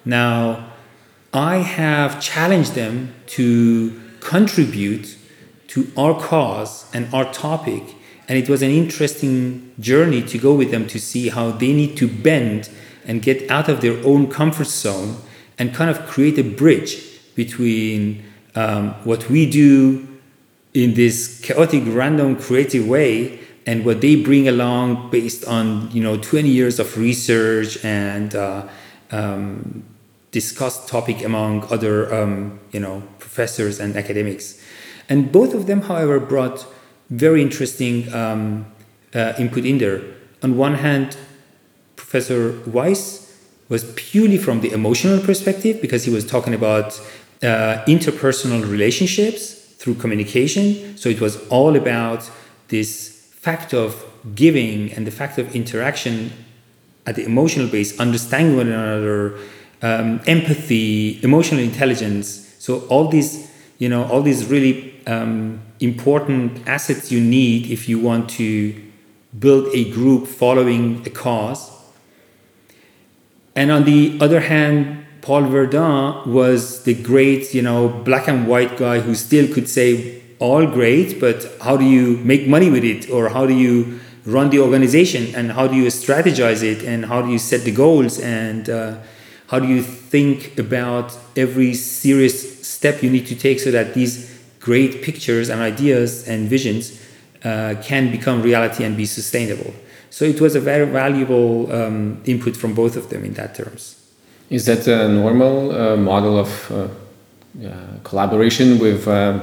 Now, 0.06 0.70
I 1.34 1.56
have 1.56 2.20
challenged 2.20 2.74
them 2.74 3.14
to 3.36 4.00
contribute 4.20 5.18
to 5.68 5.90
our 5.96 6.18
cause 6.18 6.86
and 6.94 7.12
our 7.12 7.30
topic. 7.32 7.82
And 8.28 8.38
it 8.38 8.48
was 8.48 8.62
an 8.62 8.70
interesting 8.70 9.74
journey 9.78 10.22
to 10.22 10.38
go 10.38 10.54
with 10.54 10.70
them 10.70 10.86
to 10.86 10.98
see 10.98 11.28
how 11.28 11.50
they 11.50 11.72
need 11.72 11.96
to 11.98 12.08
bend 12.08 12.70
and 13.04 13.20
get 13.20 13.50
out 13.50 13.68
of 13.68 13.80
their 13.80 13.98
own 14.06 14.30
comfort 14.30 14.68
zone 14.68 15.16
and 15.58 15.74
kind 15.74 15.90
of 15.90 16.06
create 16.06 16.38
a 16.38 16.44
bridge 16.44 17.02
between 17.34 18.24
um, 18.54 18.90
what 19.04 19.28
we 19.28 19.48
do 19.48 20.08
in 20.72 20.94
this 20.94 21.40
chaotic, 21.40 21.82
random, 21.86 22.36
creative 22.36 22.86
way 22.88 23.38
and 23.66 23.84
what 23.84 24.00
they 24.00 24.16
bring 24.16 24.46
along 24.46 25.10
based 25.10 25.44
on 25.46 25.90
you 25.90 26.02
know 26.02 26.16
20 26.16 26.48
years 26.48 26.78
of 26.78 26.96
research 26.96 27.84
and 27.84 28.34
uh, 28.34 28.66
um, 29.10 29.84
discussed 30.40 30.82
topic 30.96 31.18
among 31.30 31.52
other 31.74 31.94
um, 32.16 32.58
you 32.74 32.80
know 32.84 32.96
professors 33.24 33.74
and 33.82 33.90
academics 34.02 34.46
and 35.08 35.30
both 35.30 35.54
of 35.54 35.66
them, 35.66 35.82
however, 35.82 36.18
brought 36.18 36.66
very 37.10 37.40
interesting 37.42 38.12
um, 38.12 38.66
uh, 39.14 39.34
input 39.38 39.64
in 39.64 39.78
there. 39.78 40.02
On 40.42 40.56
one 40.56 40.74
hand, 40.74 41.16
Professor 41.94 42.60
Weiss 42.66 43.22
was 43.68 43.92
purely 43.96 44.38
from 44.38 44.60
the 44.60 44.70
emotional 44.72 45.20
perspective 45.20 45.80
because 45.80 46.04
he 46.04 46.12
was 46.12 46.26
talking 46.26 46.54
about 46.54 47.00
uh, 47.42 47.82
interpersonal 47.86 48.68
relationships 48.68 49.54
through 49.78 49.94
communication. 49.94 50.96
So 50.96 51.08
it 51.08 51.20
was 51.20 51.46
all 51.48 51.76
about 51.76 52.30
this 52.68 53.28
fact 53.32 53.72
of 53.72 54.04
giving 54.34 54.92
and 54.92 55.06
the 55.06 55.10
fact 55.10 55.38
of 55.38 55.54
interaction 55.54 56.32
at 57.06 57.14
the 57.14 57.24
emotional 57.24 57.68
base, 57.68 57.98
understanding 58.00 58.56
one 58.56 58.68
another, 58.68 59.38
um, 59.82 60.20
empathy, 60.26 61.20
emotional 61.22 61.62
intelligence. 61.62 62.54
So 62.58 62.80
all 62.88 63.08
these, 63.08 63.50
you 63.78 63.88
know, 63.88 64.04
all 64.04 64.22
these 64.22 64.46
really 64.46 64.94
um, 65.06 65.60
important 65.80 66.66
assets 66.66 67.12
you 67.12 67.20
need 67.20 67.70
if 67.70 67.88
you 67.88 67.98
want 67.98 68.30
to 68.30 68.74
build 69.38 69.68
a 69.74 69.90
group 69.90 70.26
following 70.26 71.02
a 71.06 71.10
cause. 71.10 71.70
And 73.54 73.70
on 73.70 73.84
the 73.84 74.18
other 74.20 74.40
hand, 74.40 75.04
Paul 75.22 75.42
Verdin 75.42 76.26
was 76.26 76.84
the 76.84 76.94
great, 76.94 77.52
you 77.52 77.62
know, 77.62 77.88
black 77.88 78.28
and 78.28 78.46
white 78.46 78.76
guy 78.76 79.00
who 79.00 79.14
still 79.14 79.52
could 79.52 79.68
say 79.68 80.22
all 80.38 80.66
great, 80.66 81.18
but 81.18 81.50
how 81.62 81.76
do 81.76 81.84
you 81.84 82.18
make 82.18 82.46
money 82.46 82.70
with 82.70 82.84
it, 82.84 83.10
or 83.10 83.30
how 83.30 83.46
do 83.46 83.54
you 83.54 83.98
run 84.24 84.50
the 84.50 84.58
organization, 84.60 85.34
and 85.34 85.52
how 85.52 85.66
do 85.66 85.74
you 85.74 85.86
strategize 85.86 86.62
it, 86.62 86.84
and 86.84 87.06
how 87.06 87.22
do 87.22 87.30
you 87.30 87.38
set 87.38 87.62
the 87.62 87.72
goals, 87.72 88.20
and 88.20 88.68
uh, 88.68 88.96
how 89.48 89.58
do 89.58 89.68
you 89.68 89.82
think 89.82 90.58
about 90.58 91.16
every 91.36 91.74
serious 91.74 92.66
step 92.66 93.02
you 93.02 93.10
need 93.10 93.26
to 93.26 93.36
take 93.36 93.60
so 93.60 93.70
that 93.70 93.94
these 93.94 94.36
great 94.60 95.02
pictures 95.02 95.48
and 95.48 95.60
ideas 95.60 96.26
and 96.28 96.48
visions 96.48 97.00
uh, 97.44 97.74
can 97.82 98.10
become 98.10 98.42
reality 98.42 98.82
and 98.84 98.96
be 98.96 99.06
sustainable. 99.06 99.72
So 100.10 100.24
it 100.24 100.40
was 100.40 100.54
a 100.56 100.60
very 100.60 100.86
valuable 100.86 101.72
um, 101.72 102.20
input 102.24 102.56
from 102.56 102.74
both 102.74 102.96
of 102.96 103.08
them 103.10 103.24
in 103.24 103.34
that 103.34 103.54
terms. 103.54 103.94
Is 104.50 104.66
that 104.66 104.86
a 104.88 105.08
normal 105.08 105.72
uh, 105.72 105.96
model 105.96 106.38
of 106.38 106.72
uh, 106.72 106.88
collaboration 108.02 108.78
with 108.78 109.06
uh, 109.06 109.40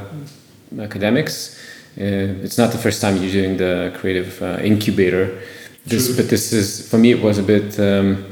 academics? 0.79 1.59
Uh, 1.97 2.43
it's 2.43 2.57
not 2.57 2.71
the 2.71 2.77
first 2.77 3.01
time 3.01 3.17
you're 3.17 3.31
doing 3.31 3.57
the 3.57 3.93
creative 3.95 4.41
uh, 4.41 4.57
incubator. 4.61 5.39
This, 5.85 6.15
but 6.15 6.29
this 6.29 6.51
is 6.53 6.89
for 6.89 6.97
me. 6.97 7.11
It 7.11 7.21
was 7.21 7.37
a 7.37 7.43
bit 7.43 7.79
um, 7.79 8.25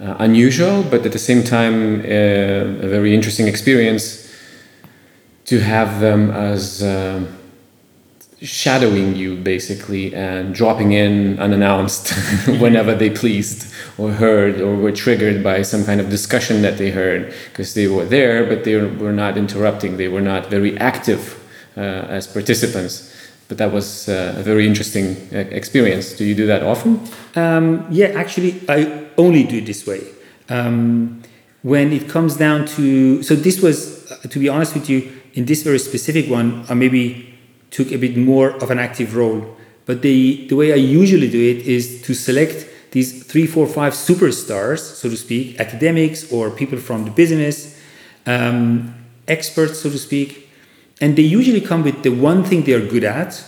Uh, 0.00 0.16
unusual, 0.18 0.82
but 0.82 1.06
at 1.06 1.12
the 1.12 1.18
same 1.18 1.44
time, 1.44 2.00
uh, 2.00 2.84
a 2.84 2.88
very 2.88 3.14
interesting 3.14 3.46
experience 3.46 4.28
to 5.44 5.60
have 5.60 6.00
them 6.00 6.32
as 6.32 6.82
uh, 6.82 7.24
shadowing 8.42 9.14
you 9.14 9.36
basically 9.36 10.12
and 10.14 10.52
dropping 10.52 10.92
in 10.92 11.38
unannounced 11.38 12.12
whenever 12.60 12.94
they 12.94 13.08
pleased 13.08 13.72
or 13.96 14.10
heard 14.10 14.60
or 14.60 14.74
were 14.74 14.90
triggered 14.90 15.44
by 15.44 15.62
some 15.62 15.84
kind 15.84 16.00
of 16.00 16.10
discussion 16.10 16.60
that 16.62 16.76
they 16.76 16.90
heard 16.90 17.32
because 17.50 17.74
they 17.74 17.86
were 17.86 18.04
there 18.04 18.44
but 18.44 18.64
they 18.64 18.76
were 18.76 19.12
not 19.12 19.38
interrupting. 19.38 19.96
They 19.96 20.08
were 20.08 20.20
not 20.20 20.50
very 20.50 20.76
active 20.78 21.40
uh, 21.76 21.80
as 21.80 22.26
participants 22.26 23.14
but 23.48 23.58
that 23.58 23.72
was 23.72 24.08
uh, 24.08 24.34
a 24.36 24.42
very 24.42 24.66
interesting 24.66 25.16
uh, 25.32 25.38
experience. 25.50 26.12
Do 26.12 26.24
you 26.24 26.34
do 26.34 26.46
that 26.46 26.62
often? 26.62 27.00
Um, 27.36 27.86
yeah 27.90 28.08
actually 28.08 28.60
i 28.68 29.04
only 29.16 29.44
do 29.44 29.58
it 29.58 29.66
this 29.66 29.86
way. 29.86 30.02
Um, 30.48 31.22
when 31.62 31.92
it 31.92 32.08
comes 32.08 32.36
down 32.36 32.66
to 32.76 33.22
so 33.22 33.34
this 33.34 33.62
was 33.62 34.10
uh, 34.10 34.16
to 34.28 34.38
be 34.38 34.48
honest 34.48 34.74
with 34.74 34.88
you 34.90 35.10
in 35.34 35.44
this 35.46 35.62
very 35.62 35.78
specific 35.78 36.30
one 36.30 36.64
I 36.68 36.74
maybe 36.74 37.34
took 37.74 37.90
a 37.90 37.98
bit 37.98 38.16
more 38.16 38.50
of 38.62 38.70
an 38.70 38.78
active 38.78 39.16
role. 39.16 39.56
But 39.86 40.00
the, 40.02 40.46
the 40.48 40.56
way 40.56 40.72
I 40.72 40.76
usually 40.76 41.28
do 41.28 41.40
it 41.40 41.66
is 41.66 42.02
to 42.02 42.14
select 42.14 42.68
these 42.92 43.24
three, 43.24 43.46
four, 43.46 43.66
five 43.66 43.92
superstars, 43.92 44.78
so 44.78 45.10
to 45.10 45.16
speak, 45.16 45.58
academics 45.58 46.32
or 46.32 46.50
people 46.50 46.78
from 46.78 47.04
the 47.04 47.10
business, 47.10 47.76
um, 48.26 48.94
experts, 49.26 49.80
so 49.80 49.90
to 49.90 49.98
speak, 49.98 50.43
and 51.04 51.16
they 51.16 51.22
usually 51.38 51.60
come 51.60 51.82
with 51.82 52.02
the 52.02 52.08
one 52.08 52.42
thing 52.42 52.62
they 52.62 52.72
are 52.72 52.86
good 52.86 53.04
at. 53.04 53.44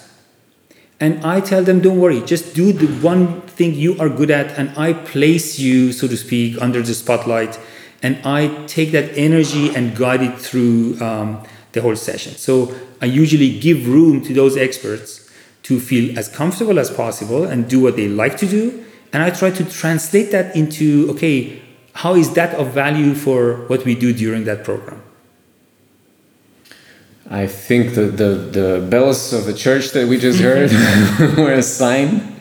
And 1.00 1.24
I 1.24 1.40
tell 1.40 1.64
them, 1.64 1.80
don't 1.80 1.98
worry, 1.98 2.20
just 2.20 2.54
do 2.54 2.70
the 2.70 2.86
one 3.00 3.40
thing 3.56 3.72
you 3.72 3.98
are 3.98 4.10
good 4.10 4.30
at, 4.30 4.58
and 4.58 4.76
I 4.76 4.92
place 4.92 5.58
you, 5.58 5.90
so 5.92 6.06
to 6.06 6.18
speak, 6.18 6.60
under 6.60 6.82
the 6.82 6.92
spotlight, 6.92 7.58
and 8.02 8.18
I 8.26 8.66
take 8.66 8.92
that 8.92 9.16
energy 9.16 9.74
and 9.74 9.96
guide 9.96 10.20
it 10.20 10.38
through 10.38 11.00
um, 11.00 11.46
the 11.72 11.80
whole 11.80 11.96
session. 11.96 12.34
So 12.34 12.74
I 13.00 13.06
usually 13.06 13.58
give 13.58 13.88
room 13.88 14.20
to 14.24 14.34
those 14.34 14.58
experts 14.58 15.30
to 15.62 15.80
feel 15.80 16.18
as 16.18 16.28
comfortable 16.28 16.78
as 16.78 16.90
possible 16.90 17.44
and 17.44 17.70
do 17.70 17.80
what 17.80 17.96
they 17.96 18.06
like 18.06 18.36
to 18.36 18.46
do. 18.46 18.84
And 19.14 19.22
I 19.22 19.30
try 19.30 19.50
to 19.50 19.64
translate 19.64 20.30
that 20.32 20.54
into 20.54 21.10
okay, 21.12 21.62
how 21.94 22.16
is 22.16 22.34
that 22.34 22.54
of 22.56 22.74
value 22.74 23.14
for 23.14 23.66
what 23.68 23.86
we 23.86 23.94
do 23.94 24.12
during 24.12 24.44
that 24.44 24.62
program? 24.62 25.05
I 27.30 27.46
think 27.46 27.94
the, 27.94 28.02
the, 28.02 28.30
the 28.58 28.86
bells 28.88 29.32
of 29.32 29.46
the 29.46 29.54
church 29.54 29.90
that 29.90 30.06
we 30.06 30.18
just 30.18 30.40
heard 30.40 30.70
were 31.36 31.52
a 31.52 31.62
sign 31.62 32.40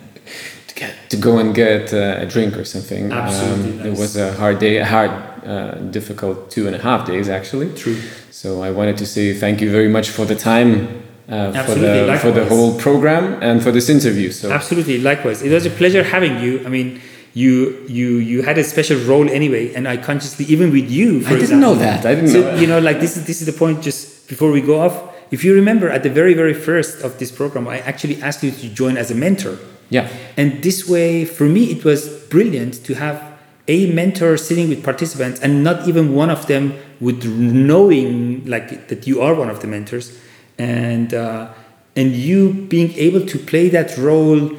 to, 0.68 0.76
get, 0.76 1.10
to 1.10 1.18
go 1.18 1.40
and 1.40 1.56
get 1.56 1.94
uh, 1.94 2.18
a 2.20 2.26
drink 2.26 2.56
or 2.56 2.66
something. 2.66 3.12
Absolutely. 3.12 3.72
Um, 3.72 3.78
nice. 3.78 3.86
It 3.88 4.00
was 4.00 4.16
a 4.16 4.34
hard 4.34 4.60
day, 4.60 4.78
a 4.78 4.86
hard, 4.86 5.12
uh, 5.46 5.76
difficult 5.92 6.52
two 6.52 6.68
and 6.68 6.76
a 6.76 6.80
half 6.80 7.08
days 7.08 7.30
actually. 7.30 7.74
True. 7.74 8.00
So 8.32 8.62
I 8.62 8.72
wanted 8.72 8.98
to 8.98 9.06
say 9.06 9.34
thank 9.34 9.62
you 9.62 9.72
very 9.72 9.90
much 9.90 10.10
for 10.10 10.26
the 10.26 10.36
time. 10.36 11.04
Uh, 11.28 11.52
for 11.64 11.74
the 11.74 12.20
for 12.22 12.30
the 12.30 12.46
whole 12.46 12.80
program 12.80 13.42
and 13.42 13.64
for 13.64 13.72
this 13.72 13.90
interview. 13.90 14.32
So 14.32 14.52
absolutely, 14.52 15.00
likewise, 15.00 15.42
it 15.42 15.52
was 15.52 15.66
a 15.66 15.72
pleasure 15.72 16.04
having 16.04 16.40
you. 16.40 16.64
I 16.64 16.70
mean, 16.70 17.02
you 17.36 17.86
you 17.88 18.18
you 18.18 18.42
had 18.42 18.58
a 18.58 18.64
special 18.64 18.98
role 19.02 19.30
anyway, 19.30 19.74
and 19.76 19.88
I 19.88 19.98
consciously 19.98 20.46
even 20.46 20.72
with 20.72 20.90
you. 20.90 21.18
I 21.18 21.30
didn't 21.30 21.42
example, 21.42 21.76
know 21.76 21.76
that. 21.76 22.06
I 22.06 22.16
didn't 22.16 22.34
know. 22.34 22.42
so, 22.42 22.52
know. 22.52 22.56
You 22.56 22.68
know, 22.68 22.80
like 22.80 23.00
this 23.02 23.18
is 23.18 23.28
this 23.28 23.42
is 23.42 23.46
the 23.46 23.54
point. 23.54 23.84
Just 23.84 24.28
before 24.28 24.52
we 24.52 24.62
go 24.62 24.80
off, 24.80 25.14
if 25.32 25.44
you 25.44 25.54
remember 25.54 25.90
at 25.90 26.02
the 26.02 26.10
very 26.10 26.34
very 26.34 26.54
first 26.54 27.04
of 27.04 27.20
this 27.20 27.32
program, 27.32 27.68
I 27.68 27.80
actually 27.80 28.22
asked 28.24 28.42
you 28.42 28.52
to 28.52 28.70
join 28.70 28.98
as 28.98 29.12
a 29.12 29.16
mentor. 29.16 29.60
Yeah. 29.90 30.08
And 30.38 30.64
this 30.64 30.90
way, 30.90 31.26
for 31.26 31.44
me, 31.44 31.66
it 31.66 31.84
was 31.84 32.08
brilliant 32.30 32.84
to 32.86 32.96
have 32.96 33.22
a 33.68 33.92
mentor 33.92 34.38
sitting 34.38 34.70
with 34.70 34.84
participants 34.84 35.40
and 35.42 35.64
not 35.64 35.88
even 35.88 36.16
one 36.16 36.30
of 36.30 36.48
them 36.48 36.74
with 37.02 37.26
knowing 37.26 38.46
like 38.46 38.88
that 38.88 39.06
you 39.06 39.22
are 39.22 39.36
one 39.36 39.50
of 39.50 39.60
the 39.60 39.68
mentors 39.68 40.18
and 40.58 41.14
uh, 41.14 41.52
and 41.96 42.12
you 42.14 42.54
being 42.70 42.94
able 42.94 43.26
to 43.26 43.38
play 43.38 43.70
that 43.70 43.98
role 43.98 44.52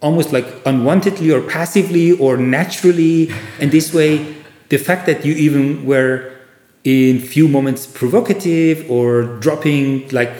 almost 0.00 0.32
like 0.32 0.46
unwantedly 0.64 1.32
or 1.34 1.40
passively 1.48 2.12
or 2.12 2.36
naturally 2.36 3.30
and 3.60 3.72
this 3.72 3.92
way 3.92 4.34
the 4.68 4.76
fact 4.76 5.06
that 5.06 5.24
you 5.24 5.34
even 5.34 5.84
were 5.84 6.32
in 6.84 7.20
few 7.20 7.48
moments 7.48 7.86
provocative 7.86 8.88
or 8.90 9.38
dropping 9.38 10.08
like 10.10 10.32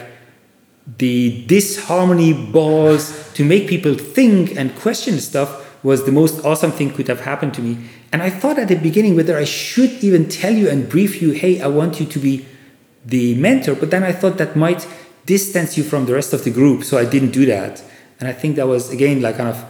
the 0.97 1.45
disharmony 1.45 2.33
balls 2.33 3.31
to 3.33 3.43
make 3.43 3.67
people 3.67 3.93
think 3.95 4.55
and 4.55 4.75
question 4.75 5.19
stuff 5.19 5.83
was 5.83 6.05
the 6.05 6.11
most 6.11 6.43
awesome 6.45 6.71
thing 6.71 6.91
could 6.91 7.07
have 7.07 7.21
happened 7.21 7.53
to 7.53 7.61
me 7.61 7.77
and 8.11 8.23
I 8.23 8.29
thought 8.29 8.57
at 8.57 8.67
the 8.67 8.75
beginning 8.75 9.15
whether 9.15 9.37
I 9.37 9.43
should 9.43 9.91
even 10.03 10.27
tell 10.29 10.53
you 10.53 10.69
and 10.69 10.89
brief 10.89 11.21
you, 11.21 11.31
hey, 11.31 11.61
I 11.61 11.67
want 11.67 11.99
you 11.99 12.05
to 12.07 12.19
be 12.19 12.45
the 13.05 13.35
mentor. 13.35 13.75
But 13.75 13.91
then 13.91 14.03
I 14.03 14.11
thought 14.11 14.37
that 14.37 14.55
might 14.55 14.87
distance 15.25 15.77
you 15.77 15.83
from 15.83 16.05
the 16.05 16.13
rest 16.13 16.33
of 16.33 16.43
the 16.43 16.49
group. 16.49 16.83
So 16.83 16.97
I 16.97 17.05
didn't 17.05 17.31
do 17.31 17.45
that. 17.45 17.83
And 18.19 18.27
I 18.27 18.33
think 18.33 18.55
that 18.57 18.67
was, 18.67 18.91
again, 18.91 19.21
like 19.21 19.37
kind 19.37 19.49
of 19.49 19.63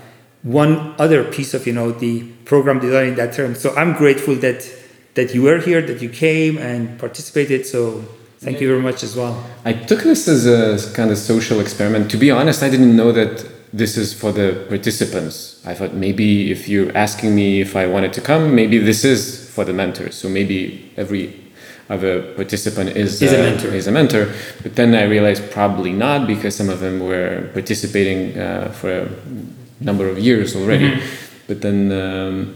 one 0.44 0.96
other 0.98 1.24
piece 1.24 1.54
of, 1.54 1.68
you 1.68 1.74
know, 1.74 1.92
the 1.92 2.24
program 2.46 2.80
design 2.80 3.10
in 3.10 3.16
that 3.16 3.34
term. 3.34 3.56
So 3.56 3.76
I'm 3.76 3.94
grateful 3.94 4.36
that 4.36 4.68
that 5.16 5.34
you 5.34 5.42
were 5.42 5.60
here, 5.60 5.82
that 5.82 6.02
you 6.02 6.10
came 6.10 6.58
and 6.58 6.98
participated. 7.00 7.66
So 7.66 8.04
thank 8.40 8.62
you 8.62 8.68
very 8.68 8.82
much 8.82 9.04
as 9.04 9.16
well. 9.16 9.44
I 9.66 9.74
took 9.74 10.02
this 10.04 10.28
as 10.28 10.46
a 10.46 10.94
kind 10.94 11.12
of 11.12 11.18
social 11.18 11.60
experiment. 11.60 12.10
To 12.12 12.18
be 12.18 12.32
honest, 12.32 12.64
I 12.64 12.70
didn't 12.70 12.96
know 12.96 13.12
that 13.12 13.46
this 13.74 13.98
is 13.98 14.14
for 14.14 14.32
the 14.32 14.66
participants. 14.70 15.62
I 15.66 15.74
thought 15.74 15.94
maybe 15.94 16.52
if 16.52 16.68
you're 16.70 16.96
asking 16.98 17.36
me 17.36 17.62
if 17.62 17.76
I 17.76 17.86
wanted 17.86 18.14
to 18.14 18.22
come, 18.22 18.56
maybe 18.56 18.78
this 18.78 19.04
is 19.04 19.50
for 19.50 19.64
the 19.66 19.74
mentors. 19.74 20.16
So 20.16 20.30
maybe 20.30 20.92
every 20.96 21.49
other 21.90 22.22
participant 22.34 22.96
is, 22.96 23.22
is, 23.22 23.34
uh, 23.34 23.36
a, 23.36 23.40
mentor. 23.40 23.68
is 23.74 23.88
a 23.88 23.92
mentor. 23.92 24.32
But 24.62 24.76
then 24.76 24.94
I 24.94 25.04
realized 25.04 25.52
probably 25.52 25.92
not 25.92 26.28
because 26.28 26.56
some 26.56 26.70
of 26.70 26.80
them 26.80 27.00
were 27.00 27.50
participating 27.54 28.38
uh, 28.38 28.72
for 28.72 28.92
a 28.92 29.10
number 29.80 30.08
of 30.08 30.20
years 30.20 30.56
already. 30.56 30.92
Mm-hmm. 30.92 31.48
But 31.48 31.62
then, 31.62 31.92
um, 31.92 32.56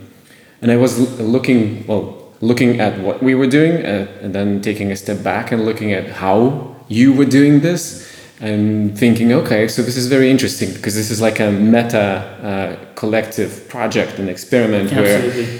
and 0.61 0.71
I 0.71 0.77
was 0.77 0.99
looking, 1.19 1.85
well, 1.87 2.31
looking 2.41 2.79
at 2.79 2.99
what 2.99 3.23
we 3.23 3.33
were 3.33 3.47
doing 3.47 3.83
uh, 3.85 4.07
and 4.21 4.35
then 4.35 4.61
taking 4.61 4.91
a 4.91 4.95
step 4.95 5.23
back 5.23 5.51
and 5.51 5.65
looking 5.65 5.93
at 5.93 6.09
how 6.09 6.75
you 6.87 7.11
were 7.13 7.25
doing 7.25 7.61
this 7.61 8.07
and 8.39 8.97
thinking, 8.97 9.31
okay, 9.31 9.67
so 9.67 9.81
this 9.81 9.97
is 9.97 10.07
very 10.07 10.29
interesting 10.29 10.71
because 10.73 10.93
this 10.93 11.09
is 11.09 11.21
like 11.21 11.39
a 11.39 11.49
meta 11.49 11.97
uh, 12.43 12.93
collective 12.95 13.67
project, 13.69 14.19
an 14.19 14.29
experiment 14.29 14.91
Absolutely. 14.91 15.59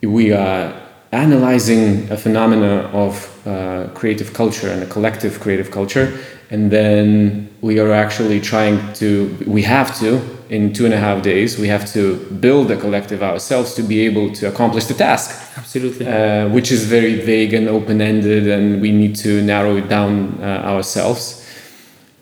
where 0.00 0.10
we 0.10 0.32
are 0.32 0.83
analyzing 1.14 2.10
a 2.10 2.16
phenomena 2.16 2.90
of 2.92 3.12
uh, 3.46 3.88
creative 3.94 4.32
culture 4.32 4.68
and 4.68 4.82
a 4.82 4.86
collective 4.86 5.40
creative 5.40 5.70
culture, 5.70 6.18
and 6.50 6.70
then 6.70 7.48
we 7.60 7.78
are 7.78 7.92
actually 7.92 8.40
trying 8.40 8.92
to, 8.94 9.36
we 9.46 9.62
have 9.62 9.98
to, 9.98 10.20
in 10.50 10.72
two 10.72 10.84
and 10.84 10.94
a 10.94 10.98
half 10.98 11.22
days, 11.22 11.58
we 11.58 11.68
have 11.68 11.90
to 11.92 12.16
build 12.40 12.70
a 12.70 12.76
collective 12.76 13.22
ourselves 13.22 13.74
to 13.74 13.82
be 13.82 14.00
able 14.00 14.32
to 14.32 14.48
accomplish 14.48 14.84
the 14.84 14.94
task. 14.94 15.30
Absolutely. 15.56 16.06
Uh, 16.06 16.48
which 16.48 16.70
is 16.70 16.84
very 16.84 17.20
vague 17.20 17.54
and 17.54 17.68
open 17.68 18.00
ended, 18.00 18.46
and 18.46 18.80
we 18.82 18.92
need 18.92 19.16
to 19.16 19.42
narrow 19.42 19.76
it 19.76 19.88
down 19.88 20.38
uh, 20.40 20.72
ourselves 20.72 21.40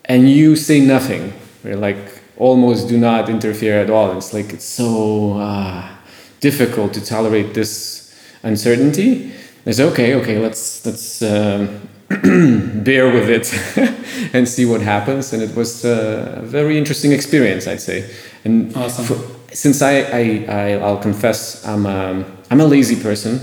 and 0.05 0.29
you 0.29 0.55
say 0.55 0.79
nothing. 0.79 1.33
We're 1.63 1.77
like 1.77 2.21
almost 2.37 2.89
do 2.89 2.97
not 2.97 3.29
interfere 3.29 3.79
at 3.79 3.89
all. 3.89 4.17
It's 4.17 4.33
like 4.33 4.53
it's 4.53 4.65
so 4.65 5.37
uh, 5.37 5.87
difficult 6.39 6.93
to 6.93 7.05
tolerate 7.05 7.53
this 7.53 8.02
uncertainty. 8.43 9.31
It's 9.65 9.79
okay, 9.79 10.15
okay, 10.15 10.39
let's 10.39 10.85
let's 10.85 11.21
um, 11.21 11.89
bear 12.83 13.11
with 13.11 13.29
it 13.29 13.53
and 14.33 14.47
see 14.47 14.65
what 14.65 14.81
happens. 14.81 15.33
And 15.33 15.41
it 15.41 15.55
was 15.55 15.85
a 15.85 16.41
very 16.43 16.77
interesting 16.77 17.11
experience, 17.11 17.67
I'd 17.67 17.81
say. 17.81 18.09
And 18.43 18.75
awesome. 18.75 19.05
for, 19.05 19.55
since 19.55 19.81
I, 19.81 20.01
I, 20.01 20.45
I 20.47 20.77
will 20.77 20.97
confess 20.97 21.65
I'm 21.65 21.85
a, 21.85 22.25
I'm 22.49 22.61
a 22.61 22.65
lazy 22.65 23.01
person, 23.01 23.39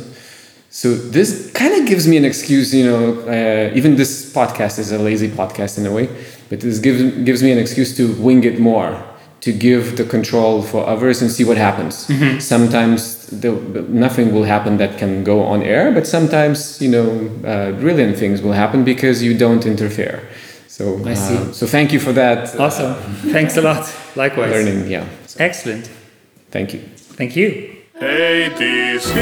So 0.73 0.95
this 0.95 1.51
kind 1.53 1.75
of 1.75 1.89
gives 1.89 2.07
me 2.07 2.17
an 2.17 2.25
excuse, 2.25 2.73
you 2.73 2.85
know. 2.85 3.21
Uh, 3.27 3.75
even 3.75 3.97
this 3.97 4.33
podcast 4.33 4.79
is 4.79 4.93
a 4.93 4.99
lazy 4.99 5.29
podcast 5.29 5.79
in 5.79 5.87
a 5.87 5.91
way, 5.91 6.07
but 6.49 6.61
this 6.61 6.79
gives 6.79 7.03
gives 7.25 7.43
me 7.43 7.51
an 7.51 7.59
excuse 7.59 7.97
to 7.97 8.15
wing 8.23 8.45
it 8.45 8.61
more, 8.61 9.03
to 9.41 9.53
give 9.53 9.97
the 9.97 10.05
control 10.05 10.63
for 10.63 10.87
others 10.87 11.23
and 11.23 11.31
see 11.31 11.45
what 11.45 11.57
happens. 11.57 12.07
Sometimes 12.39 13.20
the, 13.31 13.53
nothing 13.89 14.33
will 14.35 14.45
happen 14.45 14.77
that 14.79 14.99
can 14.99 15.25
go 15.25 15.43
on 15.43 15.63
air, 15.63 15.93
but 15.93 16.07
sometimes 16.07 16.81
you 16.81 16.91
know 16.91 17.09
uh, 17.45 17.73
brilliant 17.81 18.17
things 18.19 18.41
will 18.43 18.53
happen 18.53 18.85
because 18.85 19.23
you 19.23 19.37
don't 19.37 19.65
interfere. 19.67 20.21
So 20.69 21.01
I 21.07 21.15
see. 21.15 21.37
uh, 21.37 21.53
so 21.53 21.67
thank 21.67 21.93
you 21.93 22.01
for 22.01 22.13
that. 22.13 22.55
uh, 22.55 22.65
Awesome. 22.65 22.95
Thanks 23.33 23.57
a 23.57 23.61
lot. 23.63 23.85
Likewise. 24.17 24.51
learning. 24.53 24.87
Yeah. 24.91 25.05
Excellent. 25.39 25.91
Thank 26.51 26.73
you. 26.75 26.81
Thank 27.17 27.37
you. 27.37 27.77
ADC. 28.01 29.15